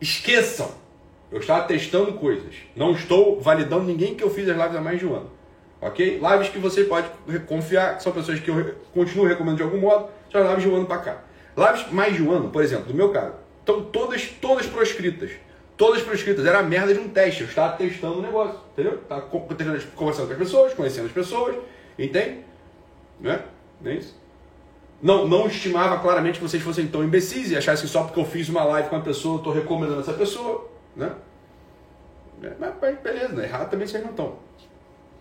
Esqueçam. 0.00 0.68
Eu 1.30 1.38
estava 1.38 1.64
testando 1.64 2.12
coisas. 2.14 2.54
Não 2.74 2.92
estou 2.92 3.40
validando 3.40 3.84
ninguém 3.84 4.14
que 4.14 4.24
eu 4.24 4.30
fiz 4.30 4.48
as 4.48 4.56
lives 4.56 4.76
há 4.76 4.80
mais 4.80 4.98
de 4.98 5.06
um 5.06 5.14
ano. 5.14 5.30
Ok? 5.80 6.20
Lives 6.20 6.48
que 6.48 6.58
você 6.58 6.84
pode 6.84 7.08
confiar, 7.46 7.96
que 7.96 8.02
são 8.02 8.12
pessoas 8.12 8.40
que 8.40 8.50
eu 8.50 8.74
continuo 8.92 9.26
recomendando 9.26 9.58
de 9.58 9.62
algum 9.62 9.78
modo, 9.78 10.08
são 10.30 10.42
lives 10.42 10.64
de 10.64 10.68
um 10.68 10.76
ano 10.76 10.86
para 10.86 10.98
cá. 10.98 11.22
Lives 11.56 11.92
mais 11.92 12.14
de 12.14 12.22
um 12.22 12.30
ano, 12.30 12.50
por 12.50 12.62
exemplo, 12.62 12.86
do 12.86 12.94
meu 12.94 13.10
caso, 13.10 13.34
estão 13.60 13.84
todas, 13.84 14.26
todas 14.40 14.66
proscritas. 14.66 15.30
Todas 15.76 16.02
proscritas. 16.02 16.44
Era 16.44 16.60
a 16.60 16.62
merda 16.62 16.94
de 16.94 17.00
um 17.00 17.08
teste. 17.08 17.42
Eu 17.42 17.48
estava 17.48 17.76
testando 17.76 18.18
o 18.18 18.22
negócio, 18.22 18.60
entendeu? 18.72 18.94
Estava 18.94 19.22
conversando 19.22 20.26
com 20.26 20.32
as 20.32 20.38
pessoas, 20.38 20.74
conhecendo 20.74 21.06
as 21.06 21.12
pessoas, 21.12 21.56
entende? 21.98 22.40
Né? 23.20 23.40
É 23.84 23.94
isso? 23.94 24.22
Não, 25.02 25.26
não 25.26 25.48
estimava 25.48 25.98
claramente 25.98 26.38
que 26.38 26.44
vocês 26.44 26.62
fossem 26.62 26.86
tão 26.86 27.02
imbecis 27.02 27.50
e 27.50 27.56
achassem 27.56 27.88
só 27.88 28.04
porque 28.04 28.20
eu 28.20 28.24
fiz 28.24 28.48
uma 28.48 28.62
live 28.62 28.88
com 28.88 28.94
uma 28.94 29.02
pessoa, 29.02 29.34
eu 29.34 29.38
estou 29.38 29.52
recomendando 29.52 30.00
essa 30.00 30.12
pessoa, 30.12 30.70
né? 30.94 31.12
É, 32.42 32.52
mas 32.58 32.98
beleza, 33.00 33.32
né? 33.34 33.44
errado 33.44 33.70
também 33.70 33.86
vocês 33.86 34.02
não 34.02 34.10
estão. 34.10 34.36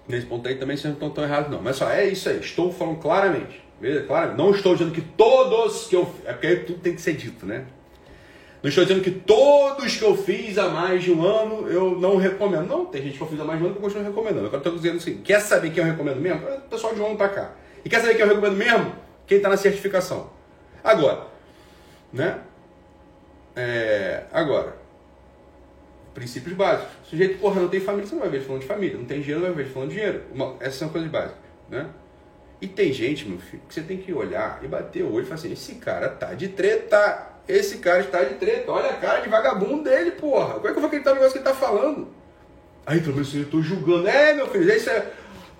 Nesse 0.07 0.27
ponto 0.27 0.47
aí 0.47 0.55
também 0.55 0.77
vocês 0.77 0.85
não 0.85 0.93
estão 0.93 1.09
tão 1.09 1.23
errados, 1.23 1.49
não. 1.49 1.61
Mas 1.61 1.77
só 1.77 1.89
é 1.89 2.07
isso 2.07 2.29
aí, 2.29 2.39
estou 2.39 2.71
falando 2.71 2.99
claramente. 2.99 3.63
Beleza? 3.81 4.05
Claro, 4.05 4.37
não 4.37 4.51
estou 4.51 4.75
dizendo 4.75 4.93
que 4.93 5.01
todos 5.01 5.87
que 5.87 5.95
eu. 5.95 6.07
É 6.23 6.33
porque 6.33 6.47
aí 6.47 6.57
tudo 6.57 6.79
tem 6.79 6.93
que 6.93 7.01
ser 7.01 7.13
dito, 7.13 7.47
né? 7.47 7.65
Não 8.61 8.69
estou 8.69 8.85
dizendo 8.85 9.03
que 9.03 9.09
todos 9.09 9.97
que 9.97 10.03
eu 10.03 10.15
fiz 10.15 10.55
há 10.59 10.69
mais 10.69 11.03
de 11.03 11.11
um 11.11 11.25
ano 11.25 11.67
eu 11.67 11.99
não 11.99 12.15
recomendo. 12.15 12.67
Não, 12.67 12.85
tem 12.85 13.01
gente 13.01 13.17
que 13.17 13.23
eu 13.23 13.27
fiz 13.27 13.39
há 13.39 13.43
mais 13.43 13.57
de 13.57 13.63
um 13.63 13.67
ano 13.67 13.75
que 13.75 13.79
eu 13.79 13.83
continuo 13.83 14.05
recomendando. 14.07 14.47
Eu 14.53 14.55
estou 14.55 14.75
dizendo 14.75 14.97
assim: 14.97 15.17
quer 15.23 15.39
saber 15.39 15.71
quem 15.71 15.83
eu 15.83 15.89
recomendo 15.89 16.21
mesmo? 16.21 16.47
É 16.47 16.57
o 16.57 16.61
pessoal 16.61 16.93
de 16.93 17.01
um 17.01 17.07
ano 17.07 17.17
para 17.17 17.29
cá. 17.29 17.51
E 17.83 17.89
quer 17.89 18.01
saber 18.01 18.13
quem 18.13 18.21
eu 18.21 18.27
recomendo 18.27 18.55
mesmo? 18.55 18.93
Quem 19.25 19.37
está 19.37 19.49
na 19.49 19.57
certificação. 19.57 20.29
Agora, 20.83 21.25
né? 22.13 22.39
É, 23.55 24.25
agora, 24.31 24.77
princípios 26.13 26.55
básicos. 26.55 26.93
O 27.03 27.09
sujeito, 27.09 27.39
porra, 27.39 27.61
não 27.61 27.67
tem 27.67 27.79
família, 27.79 28.07
você 28.07 28.13
não 28.13 28.21
vai 28.21 28.29
ver 28.29 28.41
falando 28.41 28.61
de 28.61 28.67
família. 28.67 28.95
Não 28.95 29.05
tem 29.05 29.21
dinheiro, 29.21 29.41
não 29.41 29.53
vai 29.53 29.63
ver 29.63 29.71
falando 29.71 29.89
de 29.89 29.95
dinheiro. 29.95 30.21
Uma, 30.31 30.55
essas 30.59 30.75
são 30.75 30.89
coisas 30.89 31.09
básicas, 31.09 31.39
né? 31.67 31.87
E 32.61 32.67
tem 32.67 32.93
gente, 32.93 33.27
meu 33.27 33.39
filho, 33.39 33.63
que 33.67 33.73
você 33.73 33.81
tem 33.81 33.97
que 33.97 34.13
olhar 34.13 34.59
e 34.63 34.67
bater 34.67 35.03
o 35.03 35.11
olho 35.11 35.23
e 35.23 35.25
falar 35.25 35.39
assim: 35.39 35.51
esse 35.51 35.75
cara 35.75 36.07
tá 36.07 36.33
de 36.35 36.47
treta. 36.49 37.29
Esse 37.47 37.79
cara 37.79 38.01
está 38.01 38.23
de 38.23 38.35
treta. 38.35 38.71
Olha 38.71 38.91
a 38.91 38.93
cara 38.93 39.19
de 39.19 39.27
vagabundo 39.27 39.83
dele, 39.83 40.11
porra. 40.11 40.53
Como 40.53 40.67
é 40.67 40.71
que 40.71 40.77
eu 40.77 40.81
vou 40.81 40.85
acreditar 40.85 41.09
no 41.09 41.15
negócio 41.15 41.33
que 41.33 41.39
ele 41.39 41.53
tá 41.53 41.59
falando? 41.59 42.07
Aí, 42.85 43.01
professor, 43.01 43.39
eu 43.39 43.49
tô 43.49 43.61
julgando. 43.61 44.07
É, 44.07 44.33
meu 44.33 44.47
filho, 44.47 44.71
isso 44.71 44.89
é. 44.89 45.11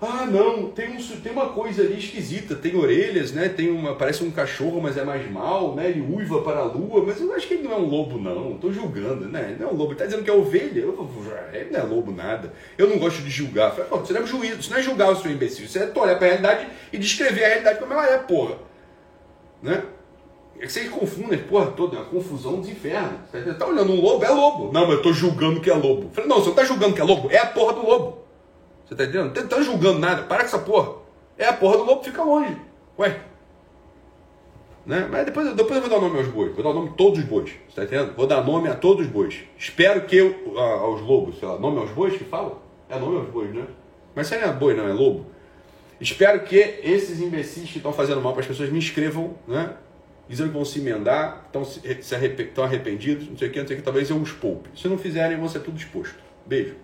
Ah, 0.04 0.26
não, 0.26 0.66
tem, 0.66 0.96
um, 0.96 1.20
tem 1.20 1.30
uma 1.30 1.50
coisa 1.50 1.80
ali 1.82 1.96
esquisita, 1.96 2.56
tem 2.56 2.74
orelhas, 2.74 3.30
né? 3.30 3.48
Tem 3.48 3.70
uma, 3.70 3.94
parece 3.94 4.24
um 4.24 4.32
cachorro, 4.32 4.80
mas 4.82 4.96
é 4.96 5.04
mais 5.04 5.30
mal, 5.30 5.76
né? 5.76 5.90
Ele 5.90 6.00
uiva 6.00 6.42
para 6.42 6.58
a 6.58 6.64
lua, 6.64 7.04
mas 7.06 7.20
eu 7.20 7.32
acho 7.32 7.46
que 7.46 7.54
ele 7.54 7.62
não 7.62 7.72
é 7.72 7.76
um 7.76 7.86
lobo, 7.86 8.18
não. 8.18 8.56
Estou 8.56 8.72
julgando, 8.72 9.28
né? 9.28 9.50
Ele 9.50 9.62
não 9.62 9.70
é 9.70 9.72
um 9.72 9.76
lobo, 9.76 9.94
tá 9.94 10.04
dizendo 10.04 10.24
que 10.24 10.30
é 10.30 10.32
ovelha. 10.32 10.80
Eu, 10.80 11.08
ele 11.52 11.70
não 11.70 11.78
é 11.78 11.82
lobo 11.84 12.10
nada. 12.10 12.52
Eu 12.76 12.88
não 12.88 12.98
gosto 12.98 13.22
de 13.22 13.30
julgar. 13.30 13.70
Falei, 13.70 13.88
você 13.88 14.12
não 14.12 14.22
é 14.22 14.26
juízo, 14.26 14.58
isso 14.58 14.70
não 14.72 14.78
é 14.78 14.82
julgar 14.82 15.12
o 15.12 15.14
seu 15.14 15.30
imbecil, 15.30 15.66
isso 15.66 15.78
é 15.78 15.82
olhar 15.94 16.18
para 16.18 16.26
a 16.26 16.30
realidade 16.30 16.66
e 16.92 16.98
descrever 16.98 17.44
a 17.44 17.48
realidade 17.48 17.78
como 17.78 17.92
ela 17.92 18.04
é, 18.04 18.18
porra. 18.18 18.56
Né? 19.62 19.84
É 20.58 20.66
que 20.66 20.72
vocês 20.72 20.88
confundem, 20.88 21.38
porra, 21.38 21.66
toda, 21.66 21.96
é 21.96 22.00
uma 22.00 22.08
confusão 22.08 22.56
dos 22.56 22.68
infernos. 22.68 23.20
Você 23.30 23.54
tá 23.54 23.66
olhando 23.66 23.92
um 23.92 24.00
lobo, 24.00 24.24
é 24.24 24.30
lobo. 24.30 24.72
Não, 24.72 24.80
mas 24.80 24.90
eu 24.90 24.96
estou 24.96 25.12
julgando 25.12 25.60
que 25.60 25.70
é 25.70 25.74
lobo. 25.74 26.10
Falei, 26.12 26.28
não, 26.28 26.38
você 26.38 26.46
não 26.46 26.50
está 26.50 26.64
julgando 26.64 26.92
que 26.92 27.00
é 27.00 27.04
lobo, 27.04 27.30
é 27.30 27.38
a 27.38 27.46
porra 27.46 27.74
do 27.74 27.86
lobo. 27.86 28.21
Você 28.92 28.96
tá 28.96 29.04
entendendo? 29.04 29.34
Não 29.34 29.48
tá 29.48 29.62
julgando 29.62 29.98
nada. 29.98 30.22
Para 30.24 30.40
com 30.40 30.44
essa 30.44 30.58
porra. 30.58 30.96
É 31.38 31.46
a 31.46 31.52
porra 31.52 31.78
do 31.78 31.84
lobo, 31.84 32.04
fica 32.04 32.22
longe. 32.22 32.56
Ué. 32.98 33.20
Né? 34.84 35.08
Mas 35.10 35.24
depois, 35.24 35.54
depois 35.54 35.76
eu 35.76 35.80
vou 35.80 35.90
dar 35.90 36.00
nome 36.00 36.18
aos 36.18 36.28
bois. 36.28 36.54
Vou 36.54 36.62
dar 36.62 36.74
nome 36.74 36.90
a 36.90 36.92
todos 36.92 37.18
os 37.20 37.24
bois. 37.24 37.50
Você 37.68 37.76
tá 37.76 37.84
entendendo? 37.84 38.14
Vou 38.14 38.26
dar 38.26 38.44
nome 38.44 38.68
a 38.68 38.74
todos 38.74 39.06
os 39.06 39.10
bois. 39.10 39.44
Espero 39.56 40.02
que 40.02 40.16
eu, 40.16 40.58
a, 40.58 40.80
aos 40.80 41.00
lobos, 41.00 41.38
sei 41.38 41.48
lá, 41.48 41.58
nome 41.58 41.78
aos 41.78 41.90
bois 41.90 42.16
que 42.16 42.24
fala? 42.24 42.60
É 42.88 42.98
nome 42.98 43.18
aos 43.18 43.28
bois, 43.30 43.54
né? 43.54 43.66
Mas 44.14 44.26
isso 44.26 44.34
aí 44.34 44.42
não 44.42 44.48
é 44.48 44.52
boi, 44.52 44.74
não, 44.74 44.86
é 44.86 44.92
lobo. 44.92 45.26
Espero 45.98 46.40
que 46.40 46.56
esses 46.56 47.20
imbecis 47.20 47.70
que 47.70 47.78
estão 47.78 47.92
fazendo 47.92 48.20
mal 48.20 48.32
para 48.32 48.42
as 48.42 48.46
pessoas 48.46 48.68
me 48.68 48.76
inscrevam, 48.76 49.34
né? 49.48 49.74
Dizendo 50.28 50.48
que 50.48 50.54
vão 50.54 50.64
se 50.64 50.80
emendar, 50.80 51.44
estão, 51.46 51.64
se, 51.64 51.80
se 52.02 52.14
arrependidos, 52.14 53.28
não 53.28 53.38
sei 53.38 53.48
o 53.48 53.52
que, 53.52 53.60
não 53.60 53.66
sei 53.66 53.76
o 53.76 53.78
que, 53.78 53.84
talvez 53.84 54.10
eu 54.10 54.16
os 54.16 54.32
poupe. 54.32 54.68
Se 54.78 54.86
não 54.86 54.98
fizerem, 54.98 55.38
vão 55.38 55.48
ser 55.48 55.60
tudo 55.60 55.78
exposto. 55.78 56.16
Beijo. 56.44 56.74